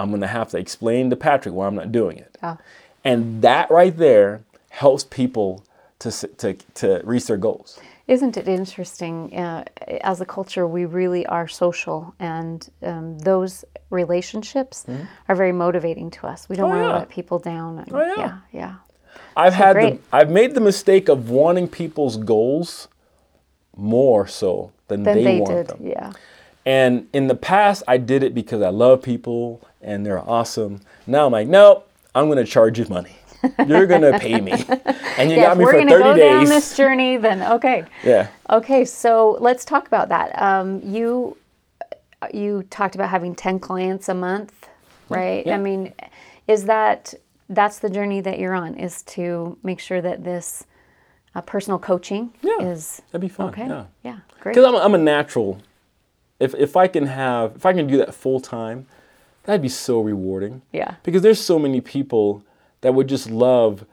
I'm 0.00 0.08
going 0.08 0.22
to 0.22 0.26
have 0.26 0.48
to 0.50 0.58
explain 0.58 1.10
to 1.10 1.16
Patrick 1.16 1.54
why 1.54 1.66
I'm 1.66 1.74
not 1.74 1.92
doing 1.92 2.16
it. 2.18 2.38
Ah. 2.42 2.56
And 3.04 3.42
that 3.42 3.70
right 3.70 3.96
there 3.96 4.42
helps 4.70 5.04
people 5.04 5.64
to, 5.98 6.10
to, 6.10 6.54
to 6.74 7.00
reach 7.04 7.26
their 7.26 7.36
goals. 7.36 7.78
Isn't 8.08 8.36
it 8.36 8.48
interesting? 8.48 9.36
Uh, 9.36 9.64
as 10.00 10.20
a 10.20 10.24
culture, 10.26 10.66
we 10.66 10.84
really 10.84 11.24
are 11.26 11.46
social, 11.46 12.12
and 12.18 12.68
um, 12.82 13.18
those 13.20 13.64
relationships 13.90 14.84
are 15.28 15.36
very 15.36 15.52
motivating 15.52 16.10
to 16.12 16.26
us. 16.26 16.48
We 16.48 16.56
don't? 16.56 16.64
Oh, 16.64 16.68
want 16.74 16.82
to 16.82 16.88
yeah. 16.88 16.98
let 16.98 17.08
people 17.08 17.38
down. 17.38 17.78
and- 17.78 17.92
Oh, 17.92 18.00
yeah. 18.00 18.14
yeah, 18.16 18.38
yeah. 18.52 18.74
I've 19.36 19.54
had 19.54 19.76
the. 19.76 19.98
I've 20.12 20.30
made 20.30 20.54
the 20.54 20.60
mistake 20.60 21.08
of 21.08 21.30
wanting 21.30 21.68
people's 21.68 22.16
goals 22.16 22.88
more 23.76 24.26
so 24.26 24.72
than 24.88 25.04
Then 25.04 25.16
they, 25.16 25.24
they, 25.24 25.40
want 25.40 25.52
did. 25.54 25.66
them. 25.68 25.86
Yeah. 25.86 26.12
And 26.66 27.08
in 27.12 27.26
the 27.26 27.34
past, 27.34 27.82
I 27.88 27.96
did 27.96 28.22
it 28.22 28.34
because 28.34 28.62
I 28.62 28.68
love 28.68 29.02
people 29.02 29.66
and 29.80 30.04
they're 30.04 30.18
awesome. 30.18 30.80
Now 31.06 31.26
I'm 31.26 31.32
like, 31.32 31.48
nope, 31.48 31.88
I'm 32.14 32.26
going 32.26 32.38
to 32.38 32.44
charge 32.44 32.78
you 32.78 32.86
money. 32.88 33.16
You're 33.66 33.86
going 33.86 34.02
to 34.12 34.18
pay 34.18 34.40
me. 34.40 34.52
And 35.16 35.30
you 35.30 35.36
Yeah, 35.38 35.46
got 35.46 35.56
me 35.58 35.64
we're 35.64 35.72
going 35.72 35.88
to 35.88 35.98
go 35.98 36.14
down 36.16 36.44
this 36.44 36.76
journey, 36.76 37.16
then 37.16 37.42
okay. 37.54 37.84
yeah. 38.04 38.28
Okay, 38.50 38.84
so 38.84 39.38
let's 39.40 39.64
talk 39.64 39.86
about 39.86 40.08
that. 40.10 40.40
Um, 40.40 40.80
you 40.84 41.36
you 42.34 42.64
talked 42.68 42.94
about 42.94 43.08
having 43.08 43.34
ten 43.34 43.58
clients 43.58 44.08
a 44.10 44.14
month, 44.14 44.68
right? 45.08 45.46
Yeah. 45.46 45.54
I 45.54 45.58
mean, 45.58 45.94
is 46.46 46.64
that 46.66 47.14
that's 47.48 47.78
the 47.78 47.88
journey 47.88 48.20
that 48.20 48.38
you're 48.38 48.54
on? 48.54 48.74
Is 48.74 49.02
to 49.04 49.56
make 49.62 49.80
sure 49.80 50.02
that 50.02 50.22
this 50.22 50.64
uh, 51.34 51.40
personal 51.40 51.78
coaching 51.78 52.34
Yeah, 52.42 52.60
is 52.60 53.00
That'd 53.10 53.22
be 53.22 53.28
fun. 53.28 53.48
okay. 53.48 53.66
Yeah. 53.66 53.84
yeah, 54.04 54.18
great. 54.40 54.54
Because 54.54 54.66
I'm, 54.68 54.74
I'm 54.76 54.94
a 54.94 54.98
natural. 55.02 55.62
If, 56.40 56.54
if 56.54 56.76
I 56.76 56.88
can 56.88 57.06
have, 57.06 57.54
if 57.56 57.66
I 57.66 57.72
can 57.72 57.86
do 57.86 57.96
that 57.98 58.14
full 58.14 58.40
time, 58.40 58.86
that'd 59.44 59.62
be 59.62 59.68
so 59.68 60.00
rewarding. 60.00 60.62
Yeah. 60.72 60.96
Because 61.02 61.22
there's 61.22 61.40
so 61.40 61.58
many 61.58 61.80
people 61.80 62.42
that 62.80 62.94
would 62.94 63.08
just 63.08 63.30
love 63.30 63.84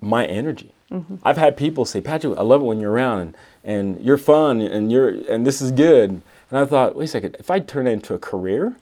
my 0.00 0.26
energy. 0.26 0.72
Mm-hmm. 0.90 1.16
I've 1.24 1.36
had 1.36 1.56
people 1.56 1.84
say, 1.84 2.00
Patrick, 2.00 2.38
I 2.38 2.42
love 2.42 2.60
it 2.60 2.64
when 2.64 2.80
you're 2.80 2.92
around 2.92 3.20
and, 3.20 3.36
and 3.64 4.04
you're 4.04 4.18
fun 4.18 4.60
and 4.60 4.92
you're 4.92 5.08
and 5.30 5.46
this 5.46 5.60
is 5.60 5.72
good. 5.72 6.10
And 6.50 6.58
I 6.58 6.64
thought, 6.64 6.94
wait 6.94 7.06
a 7.06 7.08
second, 7.08 7.36
if 7.38 7.50
I 7.50 7.58
turn 7.58 7.86
it 7.86 7.92
into 7.92 8.14
a 8.14 8.18
career, 8.18 8.76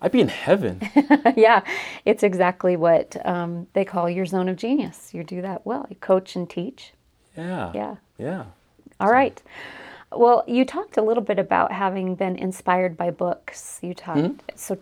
I'd 0.00 0.12
be 0.12 0.20
in 0.20 0.28
heaven. 0.28 0.80
yeah, 1.36 1.62
it's 2.04 2.22
exactly 2.22 2.76
what 2.76 3.16
um, 3.24 3.68
they 3.72 3.84
call 3.84 4.10
your 4.10 4.26
zone 4.26 4.48
of 4.48 4.56
genius. 4.56 5.14
You 5.14 5.22
do 5.22 5.40
that 5.42 5.64
well. 5.64 5.86
You 5.88 5.96
coach 5.96 6.34
and 6.34 6.50
teach. 6.50 6.92
Yeah. 7.36 7.72
Yeah. 7.74 7.96
Yeah. 8.18 8.44
All 9.00 9.10
right. 9.10 9.40
Well, 10.16 10.44
you 10.46 10.64
talked 10.64 10.96
a 10.96 11.02
little 11.02 11.22
bit 11.22 11.38
about 11.38 11.72
having 11.72 12.14
been 12.14 12.36
inspired 12.36 12.96
by 12.96 13.10
books. 13.10 13.78
You 13.82 13.94
talked 13.94 14.18
Mm-hmm. 14.18 14.56
so 14.56 14.78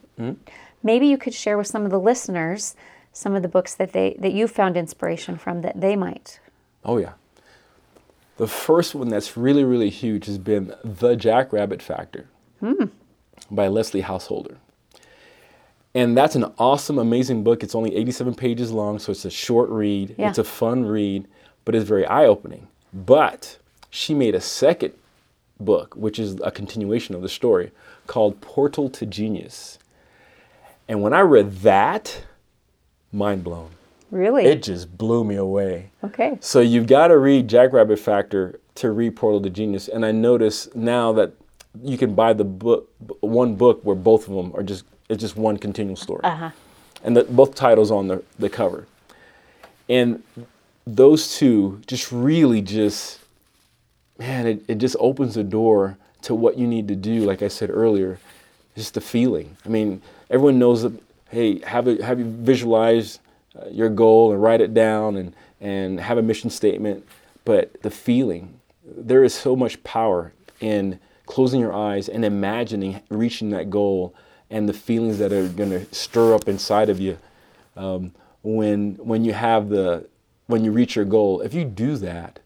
maybe 0.82 1.06
you 1.06 1.18
could 1.18 1.34
share 1.34 1.56
with 1.58 1.66
some 1.66 1.84
of 1.84 1.90
the 1.90 2.00
listeners 2.00 2.74
some 3.12 3.34
of 3.34 3.42
the 3.42 3.48
books 3.48 3.74
that 3.74 3.92
they 3.92 4.16
that 4.18 4.32
you 4.32 4.48
found 4.48 4.76
inspiration 4.76 5.36
from 5.36 5.60
that 5.62 5.80
they 5.80 5.96
might. 5.96 6.40
Oh 6.84 6.98
yeah. 6.98 7.12
The 8.38 8.48
first 8.48 8.94
one 8.94 9.08
that's 9.08 9.36
really, 9.36 9.62
really 9.64 9.90
huge 9.90 10.26
has 10.26 10.38
been 10.38 10.74
The 10.82 11.14
Jackrabbit 11.16 11.82
Factor 11.82 12.26
by 13.50 13.68
Leslie 13.68 14.00
Householder. 14.00 14.56
And 15.94 16.16
that's 16.16 16.34
an 16.34 16.50
awesome, 16.58 16.98
amazing 16.98 17.44
book. 17.44 17.62
It's 17.62 17.74
only 17.74 17.94
87 17.94 18.34
pages 18.34 18.72
long, 18.72 18.98
so 18.98 19.12
it's 19.12 19.26
a 19.26 19.30
short 19.30 19.68
read. 19.68 20.14
Yeah. 20.16 20.30
It's 20.30 20.38
a 20.38 20.44
fun 20.44 20.86
read, 20.86 21.28
but 21.66 21.74
it's 21.74 21.86
very 21.86 22.06
eye 22.06 22.24
opening. 22.24 22.68
But 22.94 23.58
she 23.90 24.14
made 24.14 24.34
a 24.34 24.40
second 24.40 24.94
book, 25.60 25.94
which 25.96 26.18
is 26.18 26.40
a 26.42 26.50
continuation 26.50 27.14
of 27.14 27.22
the 27.22 27.28
story, 27.28 27.70
called 28.06 28.40
Portal 28.40 28.88
to 28.90 29.06
Genius. 29.06 29.78
And 30.88 31.02
when 31.02 31.12
I 31.12 31.20
read 31.20 31.52
that, 31.58 32.24
mind 33.12 33.44
blown. 33.44 33.70
Really? 34.10 34.44
It 34.44 34.62
just 34.62 34.98
blew 34.98 35.24
me 35.24 35.36
away. 35.36 35.90
okay. 36.04 36.36
So 36.40 36.60
you've 36.60 36.86
got 36.86 37.08
to 37.08 37.16
read 37.18 37.48
Jackrabbit 37.48 37.98
Factor 37.98 38.60
to 38.74 38.90
read 38.90 39.16
Portal 39.16 39.40
to 39.42 39.48
Genius. 39.50 39.88
And 39.88 40.04
I 40.04 40.12
notice 40.12 40.68
now 40.74 41.12
that 41.12 41.32
you 41.82 41.96
can 41.96 42.14
buy 42.14 42.34
the 42.34 42.44
book, 42.44 42.90
one 43.20 43.54
book 43.54 43.80
where 43.84 43.96
both 43.96 44.28
of 44.28 44.34
them 44.34 44.52
are 44.54 44.62
just 44.62 44.84
it's 45.08 45.20
just 45.20 45.36
one 45.36 45.56
continual 45.58 45.96
story, 45.96 46.20
Uh-huh. 46.24 46.50
and 47.04 47.16
the, 47.16 47.24
both 47.24 47.54
titles 47.54 47.90
on 47.90 48.08
the 48.08 48.22
the 48.38 48.48
cover. 48.50 48.86
And 49.88 50.22
those 50.86 51.36
two 51.38 51.80
just 51.86 52.12
really 52.12 52.60
just 52.62 53.20
man, 54.22 54.46
it, 54.46 54.64
it 54.68 54.78
just 54.78 54.96
opens 55.00 55.34
the 55.34 55.44
door 55.44 55.98
to 56.22 56.34
what 56.34 56.56
you 56.56 56.66
need 56.66 56.88
to 56.88 56.96
do. 56.96 57.24
Like 57.24 57.42
I 57.42 57.48
said 57.48 57.70
earlier, 57.70 58.18
just 58.76 58.94
the 58.94 59.00
feeling. 59.00 59.56
I 59.66 59.68
mean, 59.68 60.00
everyone 60.30 60.58
knows 60.58 60.82
that. 60.82 60.92
Hey, 61.28 61.60
have 61.60 61.88
it, 61.88 62.02
have 62.02 62.18
you 62.18 62.26
visualized 62.26 63.18
uh, 63.58 63.68
your 63.70 63.88
goal 63.88 64.32
and 64.32 64.42
write 64.42 64.60
it 64.60 64.74
down 64.74 65.16
and 65.16 65.34
and 65.60 66.00
have 66.00 66.18
a 66.18 66.22
mission 66.22 66.50
statement. 66.50 67.06
But 67.44 67.82
the 67.82 67.90
feeling, 67.90 68.60
there 68.84 69.24
is 69.24 69.34
so 69.34 69.56
much 69.56 69.82
power 69.84 70.32
in 70.60 70.98
closing 71.26 71.60
your 71.60 71.72
eyes 71.72 72.08
and 72.08 72.24
imagining 72.24 73.00
reaching 73.08 73.50
that 73.50 73.70
goal 73.70 74.14
and 74.50 74.68
the 74.68 74.72
feelings 74.72 75.18
that 75.18 75.32
are 75.32 75.48
going 75.48 75.70
to 75.70 75.86
stir 75.94 76.34
up 76.34 76.48
inside 76.48 76.90
of 76.90 77.00
you 77.00 77.16
um, 77.76 78.12
when 78.42 78.94
when 78.96 79.24
you 79.24 79.32
have 79.32 79.68
the 79.68 80.06
when 80.46 80.64
you 80.64 80.72
reach 80.72 80.96
your 80.96 81.04
goal. 81.04 81.40
If 81.40 81.54
you 81.54 81.64
do 81.64 81.96
that, 81.98 82.38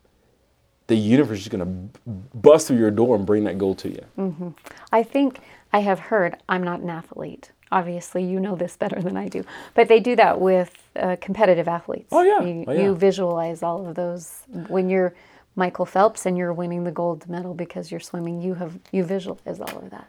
the 0.89 0.97
universe 0.97 1.41
is 1.41 1.49
going 1.49 1.65
to 1.65 2.11
bust 2.35 2.69
through 2.69 2.79
your 2.79 2.91
door 2.91 3.17
and 3.17 3.27
bring 3.27 3.45
that 3.45 3.59
goal 3.59 3.75
to 3.77 3.89
you. 3.89 4.55
I 4.93 5.03
think 5.03 5.41
I 5.73 5.81
have 5.81 5.99
heard, 5.99 6.37
I'm 6.49 6.63
not 6.63 6.81
an 6.81 6.91
athlete. 6.91 7.51
Obviously, 7.73 8.23
you 8.23 8.39
know 8.39 8.55
this 8.55 8.77
better 8.77 9.03
than 9.03 9.17
I 9.17 9.29
do. 9.29 9.43
But 9.75 9.89
they 9.89 9.99
do 9.99 10.15
that 10.17 10.41
with 10.41 10.73
uh, 10.95 11.17
competitive 11.21 11.67
athletes. 11.67 12.09
Oh, 12.13 12.23
yeah. 12.23 12.41
You, 12.47 12.65
Oh, 12.69 12.73
yeah. 12.73 12.83
you 12.83 12.95
visualize 12.95 13.63
all 13.65 13.87
of 13.87 13.97
those 13.97 14.43
when 14.69 14.89
you're 14.89 15.13
Michael 15.57 15.87
Phelps 15.87 16.27
and 16.27 16.39
you're 16.39 16.53
winning 16.53 16.85
the 16.85 16.93
gold 16.93 17.29
medal 17.29 17.55
because 17.55 17.91
you're 17.91 17.99
swimming. 17.99 18.41
You 18.41 18.55
have 18.55 18.79
you 18.93 19.03
visualize 19.05 19.59
all 19.61 19.79
of 19.79 19.91
that. 19.91 20.07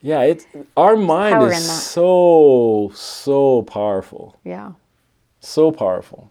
Yeah, 0.00 0.22
it's 0.22 0.46
our 0.76 0.96
mind 0.96 1.40
is 1.52 1.70
so 1.70 2.90
so 2.94 3.62
powerful, 3.62 4.36
Yeah. 4.44 4.72
so 5.40 5.70
powerful. 5.70 6.30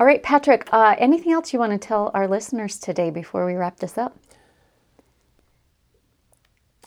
All 0.00 0.06
right, 0.06 0.22
Patrick. 0.24 0.68
Uh, 0.72 0.96
anything 0.98 1.32
else 1.32 1.52
you 1.52 1.60
want 1.60 1.70
to 1.70 1.78
tell 1.78 2.10
our 2.14 2.26
listeners 2.26 2.78
today 2.78 3.10
before 3.10 3.46
we 3.46 3.54
wrap 3.54 3.78
this 3.78 3.96
up? 3.96 4.18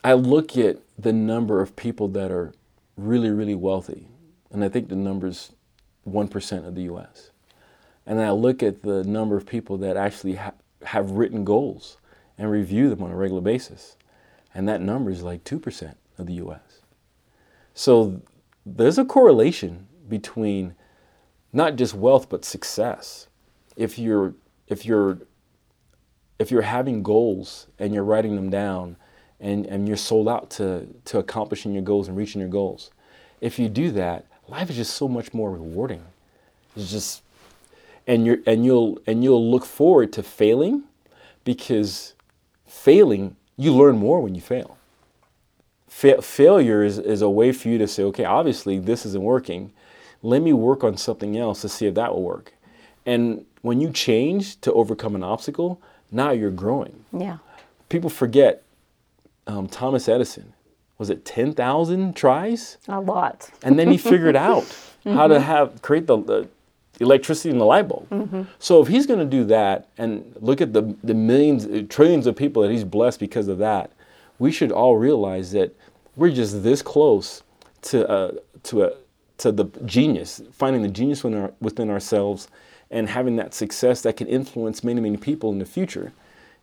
I 0.03 0.13
look 0.13 0.57
at 0.57 0.79
the 0.99 1.13
number 1.13 1.61
of 1.61 1.75
people 1.77 2.09
that 2.09 2.31
are 2.31 2.53
really, 2.97 3.29
really 3.29 3.55
wealthy, 3.55 4.09
and 4.51 4.61
I 4.61 4.67
think 4.67 4.89
the 4.89 4.95
number's 4.97 5.53
1% 6.07 6.67
of 6.67 6.75
the 6.75 6.83
US. 6.83 7.31
And 8.05 8.19
I 8.19 8.31
look 8.31 8.61
at 8.61 8.83
the 8.83 9.05
number 9.05 9.37
of 9.37 9.45
people 9.45 9.77
that 9.77 9.95
actually 9.95 10.35
ha- 10.35 10.53
have 10.83 11.11
written 11.11 11.45
goals 11.45 11.97
and 12.37 12.51
review 12.51 12.89
them 12.89 13.01
on 13.01 13.11
a 13.11 13.15
regular 13.15 13.41
basis, 13.41 13.95
and 14.53 14.67
that 14.67 14.81
number 14.81 15.11
is 15.11 15.23
like 15.23 15.45
2% 15.45 15.95
of 16.17 16.25
the 16.25 16.33
US. 16.33 16.81
So 17.73 18.21
there's 18.65 18.97
a 18.97 19.05
correlation 19.05 19.87
between 20.09 20.75
not 21.53 21.75
just 21.75 21.93
wealth 21.93 22.29
but 22.29 22.45
success. 22.45 23.27
If 23.75 23.97
you're 23.99 24.33
if 24.67 24.85
you're 24.85 25.19
if 26.39 26.51
you're 26.51 26.61
having 26.61 27.03
goals 27.03 27.67
and 27.79 27.93
you're 27.93 28.03
writing 28.03 28.35
them 28.35 28.49
down 28.49 28.95
and, 29.39 29.65
and 29.65 29.87
you're 29.87 29.97
sold 29.97 30.29
out 30.29 30.49
to, 30.51 30.87
to 31.05 31.17
accomplishing 31.19 31.73
your 31.73 31.81
goals 31.81 32.07
and 32.07 32.15
reaching 32.15 32.39
your 32.41 32.49
goals, 32.49 32.91
if 33.41 33.57
you 33.57 33.69
do 33.69 33.91
that, 33.91 34.25
life 34.47 34.69
is 34.69 34.75
just 34.75 34.93
so 34.95 35.07
much 35.07 35.33
more 35.33 35.51
rewarding. 35.51 36.03
It's 36.75 36.91
just 36.91 37.23
and 38.05 38.25
you're 38.25 38.37
and 38.45 38.65
you'll 38.65 38.99
and 39.05 39.23
you'll 39.23 39.51
look 39.51 39.65
forward 39.65 40.13
to 40.13 40.23
failing 40.23 40.83
because 41.43 42.13
failing 42.65 43.35
you 43.57 43.73
learn 43.73 43.97
more 43.97 44.21
when 44.21 44.35
you 44.35 44.41
fail. 44.41 44.77
Fa- 45.87 46.21
failure 46.21 46.83
is, 46.83 46.99
is 46.99 47.21
a 47.21 47.29
way 47.29 47.51
for 47.51 47.69
you 47.69 47.77
to 47.79 47.87
say, 47.87 48.03
okay, 48.03 48.23
obviously 48.23 48.77
this 48.77 49.05
isn't 49.05 49.23
working. 49.23 49.73
Let 50.21 50.41
me 50.41 50.53
work 50.53 50.83
on 50.83 50.97
something 50.97 51.37
else 51.37 51.61
to 51.61 51.69
see 51.69 51.85
if 51.87 51.95
that 51.95 52.13
will 52.13 52.23
work. 52.23 52.53
And 53.05 53.45
when 53.61 53.79
you 53.81 53.91
change 53.91 54.59
to 54.61 54.73
overcome 54.73 55.15
an 55.15 55.23
obstacle, 55.23 55.81
now 56.11 56.31
you're 56.31 56.51
growing. 56.51 57.05
Yeah. 57.17 57.37
People 57.89 58.09
forget 58.09 58.63
um, 59.45 59.67
Thomas 59.67 60.09
Edison. 60.09 60.53
Was 60.97 61.09
it 61.09 61.23
10,000 61.25 62.15
tries? 62.15 62.77
A 62.87 62.99
lot. 62.99 63.49
and 63.63 63.77
then 63.77 63.91
he 63.91 63.97
figured 63.97 64.35
out 64.49 64.65
how 65.05 65.27
to 65.27 65.39
have 65.39 65.81
create 65.81 66.07
the, 66.07 66.17
the 66.17 66.49
electricity 66.99 67.49
in 67.49 67.59
the 67.59 67.65
light 67.65 67.87
bulb. 67.87 68.47
So 68.59 68.81
if 68.81 68.87
he's 68.87 69.05
going 69.05 69.19
to 69.19 69.25
do 69.25 69.45
that 69.45 69.87
and 69.97 70.35
look 70.41 70.59
at 70.59 70.73
the 70.73 70.95
the 71.03 71.13
millions, 71.13 71.65
uh, 71.65 71.83
trillions 71.87 72.25
of 72.27 72.35
people 72.35 72.61
that 72.63 72.71
he's 72.71 72.83
blessed 72.83 73.19
because 73.19 73.47
of 73.47 73.57
that, 73.59 73.91
we 74.39 74.51
should 74.51 74.71
all 74.71 74.97
realize 74.97 75.51
that 75.51 75.73
we're 76.15 76.31
just 76.31 76.63
this 76.63 76.81
close 76.81 77.43
to 77.83 78.09
uh, 78.09 78.31
to 78.63 78.83
a 78.83 78.91
to 79.39 79.51
the 79.51 79.65
genius, 79.85 80.41
finding 80.51 80.81
the 80.81 80.87
genius 80.89 81.23
within, 81.23 81.41
our, 81.41 81.53
within 81.61 81.89
ourselves, 81.89 82.47
and 82.89 83.09
having 83.09 83.35
that 83.35 83.53
success 83.53 84.01
that 84.01 84.17
can 84.17 84.27
influence 84.27 84.83
many 84.83 85.01
many 85.01 85.17
people 85.17 85.51
in 85.51 85.59
the 85.59 85.65
future. 85.65 86.11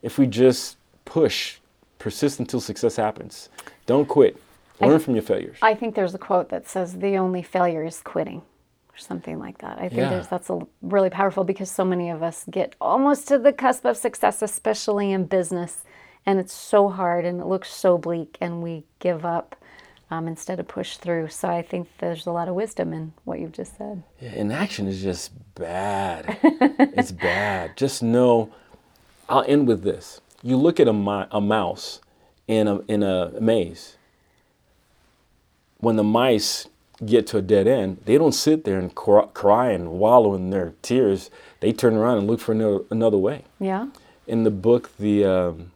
If 0.03 0.19
we 0.19 0.27
just 0.27 0.77
push, 1.05 1.59
persist 1.99 2.41
until 2.41 2.61
success 2.61 2.97
happens. 2.97 3.49
Don't 3.87 4.07
quit. 4.09 4.37
Learn 4.81 4.99
from 4.99 5.15
your 5.15 5.23
failures. 5.23 5.57
I 5.63 5.75
think 5.75 5.95
there's 5.95 6.15
a 6.15 6.19
quote 6.19 6.49
that 6.51 6.69
says 6.69 6.99
the 6.99 7.17
only 7.17 7.43
failure 7.43 7.85
is 7.85 8.01
quitting 8.03 8.39
or 8.39 8.99
something 8.99 9.39
like 9.39 9.59
that. 9.59 9.79
I 9.79 9.89
think 9.89 10.01
Yeah. 10.01 10.11
there's 10.11 10.29
that's 10.29 10.51
a, 10.51 10.61
really 10.83 11.11
powerful 11.11 11.45
because 11.45 11.71
so 11.71 11.85
many 11.85 12.11
of 12.11 12.23
us 12.23 12.45
get 12.51 12.75
almost 12.81 13.29
to 13.29 13.39
the 13.39 13.53
cusp 13.53 13.85
of 13.85 13.97
success 13.97 14.43
especially 14.43 15.13
in 15.13 15.25
business 15.27 15.85
and 16.27 16.39
it's 16.39 16.53
so 16.53 16.89
hard 16.89 17.25
and 17.25 17.41
it 17.41 17.47
looks 17.47 17.73
so 17.73 17.99
bleak 17.99 18.37
and 18.41 18.63
we 18.63 18.85
give 18.99 19.25
up 19.25 19.57
um, 20.14 20.29
instead 20.29 20.61
of 20.61 20.68
push 20.68 20.96
through. 20.96 21.29
So 21.29 21.48
I 21.48 21.62
think 21.62 21.88
there's 21.98 22.27
a 22.27 22.31
lot 22.31 22.48
of 22.48 22.55
wisdom 22.55 22.92
in 22.92 23.12
what 23.24 23.40
you've 23.40 23.53
just 23.53 23.77
said. 23.77 24.03
Yeah, 24.20 24.33
inaction 24.33 24.87
is 24.87 25.03
just 25.03 25.33
bad. 25.55 26.38
it's 26.42 27.12
bad. 27.12 27.77
Just 27.77 28.03
know. 28.03 28.53
I'll 29.29 29.44
end 29.48 29.66
with 29.66 29.83
this. 29.83 30.20
You 30.42 30.57
look 30.57 30.79
at 30.79 30.87
a, 30.87 30.92
mi- 30.92 31.27
a 31.31 31.40
mouse 31.40 32.00
in 32.46 32.68
a 32.68 32.81
in 32.81 33.03
a 33.03 33.33
maze. 33.40 33.96
When 35.79 35.96
the 35.96 36.05
mice 36.05 36.68
get 37.05 37.27
to 37.29 37.38
a 37.38 37.42
dead 37.42 37.66
end, 37.66 38.03
they 38.05 38.16
don't 38.16 38.33
sit 38.33 38.64
there 38.64 38.79
and 38.79 38.94
cry, 38.94 39.27
cry 39.35 39.70
and 39.72 39.92
wallow 39.92 40.35
in 40.35 40.50
their 40.50 40.74
tears. 40.83 41.31
They 41.61 41.72
turn 41.72 41.94
around 41.94 42.18
and 42.18 42.27
look 42.27 42.40
for 42.40 42.53
another, 42.53 42.81
another 42.90 43.18
way. 43.18 43.44
Yeah. 43.59 43.88
In 44.27 44.44
the 44.44 44.50
book, 44.50 44.90
the 44.98 45.24
um, 45.24 45.72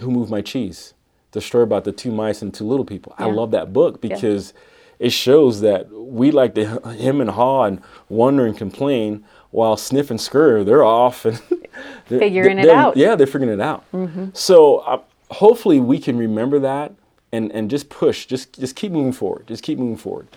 Who 0.00 0.10
Moved 0.10 0.30
My 0.30 0.40
Cheese, 0.40 0.94
the 1.32 1.40
story 1.40 1.64
about 1.64 1.84
the 1.84 1.92
two 1.92 2.12
mice 2.12 2.42
and 2.42 2.52
two 2.54 2.64
little 2.64 2.84
people. 2.84 3.14
I 3.18 3.26
love 3.26 3.50
that 3.50 3.72
book 3.72 4.00
because 4.00 4.54
it 4.98 5.10
shows 5.10 5.60
that 5.62 5.90
we 5.90 6.30
like 6.30 6.54
to 6.54 6.66
hem 7.00 7.20
and 7.20 7.30
haw 7.30 7.64
and 7.64 7.82
wonder 8.08 8.46
and 8.46 8.56
complain 8.56 9.24
while 9.50 9.76
sniff 9.76 10.10
and 10.10 10.20
scurry, 10.20 10.64
they're 10.64 10.84
off 10.84 11.24
and 11.26 11.40
they're- 12.08 12.18
Figuring 12.20 12.58
it 12.58 12.62
they're- 12.62 12.74
out. 12.74 12.92
Mm-hmm. 12.92 13.00
Yeah, 13.00 13.16
they're 13.16 13.26
figuring 13.26 13.52
it 13.52 13.60
out. 13.60 13.84
So 14.34 14.76
uh, 14.78 15.00
hopefully 15.30 15.80
we 15.80 15.98
can 15.98 16.16
remember 16.16 16.58
that 16.60 16.92
and, 17.32 17.50
and 17.52 17.68
just 17.70 17.88
push, 17.88 18.26
just 18.26 18.58
just 18.60 18.76
keep 18.76 18.92
moving 18.92 19.12
forward, 19.12 19.46
just 19.46 19.62
keep 19.62 19.78
moving 19.78 19.96
forward. 19.96 20.28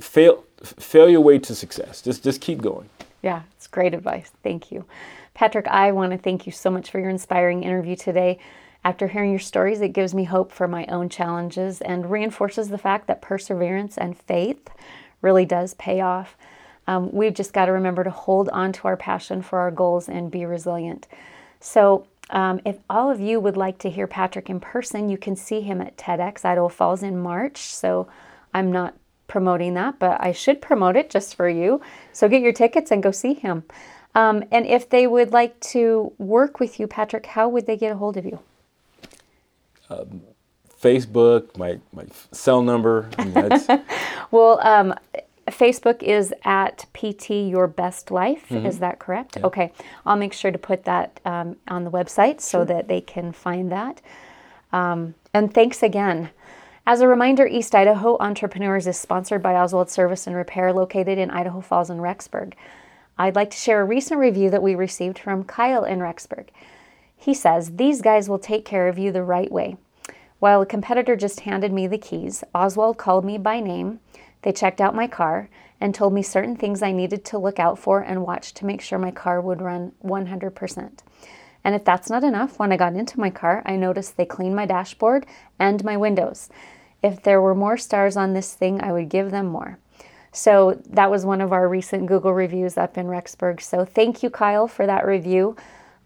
Fail, 0.00 0.44
fail 0.62 1.08
your 1.08 1.20
way 1.20 1.38
to 1.38 1.54
success. 1.54 2.00
Just 2.02 2.24
just 2.24 2.40
keep 2.40 2.60
going. 2.62 2.88
Yeah, 3.22 3.42
it's 3.56 3.66
great 3.66 3.94
advice. 3.94 4.30
Thank 4.42 4.70
you. 4.72 4.84
Patrick, 5.34 5.66
I 5.68 5.90
want 5.92 6.12
to 6.12 6.18
thank 6.18 6.46
you 6.46 6.52
so 6.52 6.70
much 6.70 6.90
for 6.90 6.98
your 7.00 7.10
inspiring 7.10 7.62
interview 7.64 7.96
today. 7.96 8.38
After 8.84 9.08
hearing 9.08 9.30
your 9.30 9.40
stories, 9.40 9.80
it 9.80 9.94
gives 9.94 10.14
me 10.14 10.24
hope 10.24 10.52
for 10.52 10.68
my 10.68 10.84
own 10.86 11.08
challenges 11.08 11.80
and 11.80 12.10
reinforces 12.10 12.68
the 12.68 12.76
fact 12.76 13.06
that 13.06 13.22
perseverance 13.22 13.96
and 13.96 14.16
faith 14.16 14.68
really 15.22 15.46
does 15.46 15.72
pay 15.74 16.02
off. 16.02 16.36
Um, 16.86 17.10
we've 17.10 17.32
just 17.32 17.54
got 17.54 17.66
to 17.66 17.72
remember 17.72 18.04
to 18.04 18.10
hold 18.10 18.50
on 18.50 18.72
to 18.74 18.88
our 18.88 18.96
passion 18.96 19.40
for 19.40 19.60
our 19.60 19.70
goals 19.70 20.06
and 20.06 20.30
be 20.30 20.44
resilient. 20.44 21.08
So, 21.60 22.06
um, 22.30 22.60
if 22.64 22.78
all 22.88 23.10
of 23.10 23.20
you 23.20 23.40
would 23.40 23.56
like 23.56 23.78
to 23.78 23.90
hear 23.90 24.06
Patrick 24.06 24.50
in 24.50 24.60
person, 24.60 25.08
you 25.08 25.16
can 25.16 25.36
see 25.36 25.60
him 25.60 25.80
at 25.80 25.96
TEDx 25.96 26.44
Idaho 26.44 26.68
Falls 26.68 27.02
in 27.02 27.18
March. 27.18 27.74
So, 27.74 28.06
I'm 28.52 28.70
not 28.70 28.94
promoting 29.28 29.72
that, 29.74 29.98
but 29.98 30.22
I 30.22 30.32
should 30.32 30.60
promote 30.60 30.96
it 30.96 31.08
just 31.08 31.34
for 31.34 31.48
you. 31.48 31.80
So, 32.12 32.28
get 32.28 32.42
your 32.42 32.52
tickets 32.52 32.90
and 32.90 33.02
go 33.02 33.10
see 33.12 33.32
him. 33.32 33.64
Um, 34.14 34.44
and 34.50 34.66
if 34.66 34.90
they 34.90 35.06
would 35.06 35.32
like 35.32 35.58
to 35.60 36.12
work 36.18 36.60
with 36.60 36.78
you, 36.78 36.86
Patrick, 36.86 37.24
how 37.26 37.48
would 37.48 37.66
they 37.66 37.78
get 37.78 37.92
a 37.92 37.96
hold 37.96 38.18
of 38.18 38.26
you? 38.26 38.40
Facebook, 40.80 41.56
my, 41.56 41.78
my 41.92 42.04
cell 42.32 42.62
number. 42.62 43.08
I 43.18 43.24
mean, 43.24 43.34
that's, 43.34 43.68
Well, 44.30 44.60
um, 44.66 44.94
Facebook 45.48 46.02
is 46.02 46.34
at 46.44 46.86
PT 46.94 47.30
Your 47.30 47.66
Best 47.66 48.10
Life. 48.10 48.50
Is 48.50 48.78
that 48.78 48.98
correct? 48.98 49.36
Okay. 49.38 49.72
I'll 50.06 50.16
make 50.16 50.32
sure 50.32 50.50
to 50.50 50.58
put 50.58 50.84
that 50.84 51.20
um, 51.24 51.56
on 51.68 51.84
the 51.84 51.90
website 51.90 52.40
so 52.40 52.64
that 52.64 52.88
they 52.88 53.00
can 53.00 53.32
find 53.32 53.70
that. 53.70 54.00
Um, 54.72 55.14
and 55.32 55.52
thanks 55.52 55.82
again. 55.82 56.30
As 56.86 57.00
a 57.00 57.08
reminder, 57.08 57.46
East 57.46 57.74
Idaho 57.74 58.18
Entrepreneurs 58.18 58.86
is 58.86 58.98
sponsored 58.98 59.42
by 59.42 59.54
Oswald 59.54 59.88
Service 59.88 60.26
and 60.26 60.36
Repair 60.36 60.72
located 60.72 61.16
in 61.16 61.30
Idaho 61.30 61.60
Falls 61.60 61.88
and 61.88 62.00
Rexburg. 62.00 62.54
I'd 63.16 63.36
like 63.36 63.50
to 63.50 63.56
share 63.56 63.80
a 63.80 63.84
recent 63.84 64.20
review 64.20 64.50
that 64.50 64.62
we 64.62 64.74
received 64.74 65.18
from 65.18 65.44
Kyle 65.44 65.84
in 65.84 66.00
Rexburg. 66.00 66.48
He 67.24 67.32
says, 67.32 67.76
These 67.76 68.02
guys 68.02 68.28
will 68.28 68.38
take 68.38 68.66
care 68.66 68.86
of 68.86 68.98
you 68.98 69.10
the 69.10 69.22
right 69.22 69.50
way. 69.50 69.78
While 70.40 70.60
a 70.60 70.66
competitor 70.66 71.16
just 71.16 71.40
handed 71.40 71.72
me 71.72 71.86
the 71.86 71.96
keys, 71.96 72.44
Oswald 72.54 72.98
called 72.98 73.24
me 73.24 73.38
by 73.38 73.60
name. 73.60 74.00
They 74.42 74.52
checked 74.52 74.78
out 74.78 74.94
my 74.94 75.06
car 75.06 75.48
and 75.80 75.94
told 75.94 76.12
me 76.12 76.22
certain 76.22 76.54
things 76.54 76.82
I 76.82 76.92
needed 76.92 77.24
to 77.24 77.38
look 77.38 77.58
out 77.58 77.78
for 77.78 78.00
and 78.00 78.26
watch 78.26 78.52
to 78.52 78.66
make 78.66 78.82
sure 78.82 78.98
my 78.98 79.10
car 79.10 79.40
would 79.40 79.62
run 79.62 79.92
100%. 80.04 80.98
And 81.64 81.74
if 81.74 81.82
that's 81.82 82.10
not 82.10 82.24
enough, 82.24 82.58
when 82.58 82.72
I 82.72 82.76
got 82.76 82.94
into 82.94 83.18
my 83.18 83.30
car, 83.30 83.62
I 83.64 83.76
noticed 83.76 84.18
they 84.18 84.26
cleaned 84.26 84.54
my 84.54 84.66
dashboard 84.66 85.24
and 85.58 85.82
my 85.82 85.96
windows. 85.96 86.50
If 87.02 87.22
there 87.22 87.40
were 87.40 87.54
more 87.54 87.78
stars 87.78 88.18
on 88.18 88.34
this 88.34 88.52
thing, 88.52 88.82
I 88.82 88.92
would 88.92 89.08
give 89.08 89.30
them 89.30 89.46
more. 89.46 89.78
So 90.30 90.78
that 90.90 91.10
was 91.10 91.24
one 91.24 91.40
of 91.40 91.54
our 91.54 91.70
recent 91.70 92.04
Google 92.04 92.34
reviews 92.34 92.76
up 92.76 92.98
in 92.98 93.06
Rexburg. 93.06 93.62
So 93.62 93.86
thank 93.86 94.22
you, 94.22 94.28
Kyle, 94.28 94.68
for 94.68 94.84
that 94.84 95.06
review. 95.06 95.56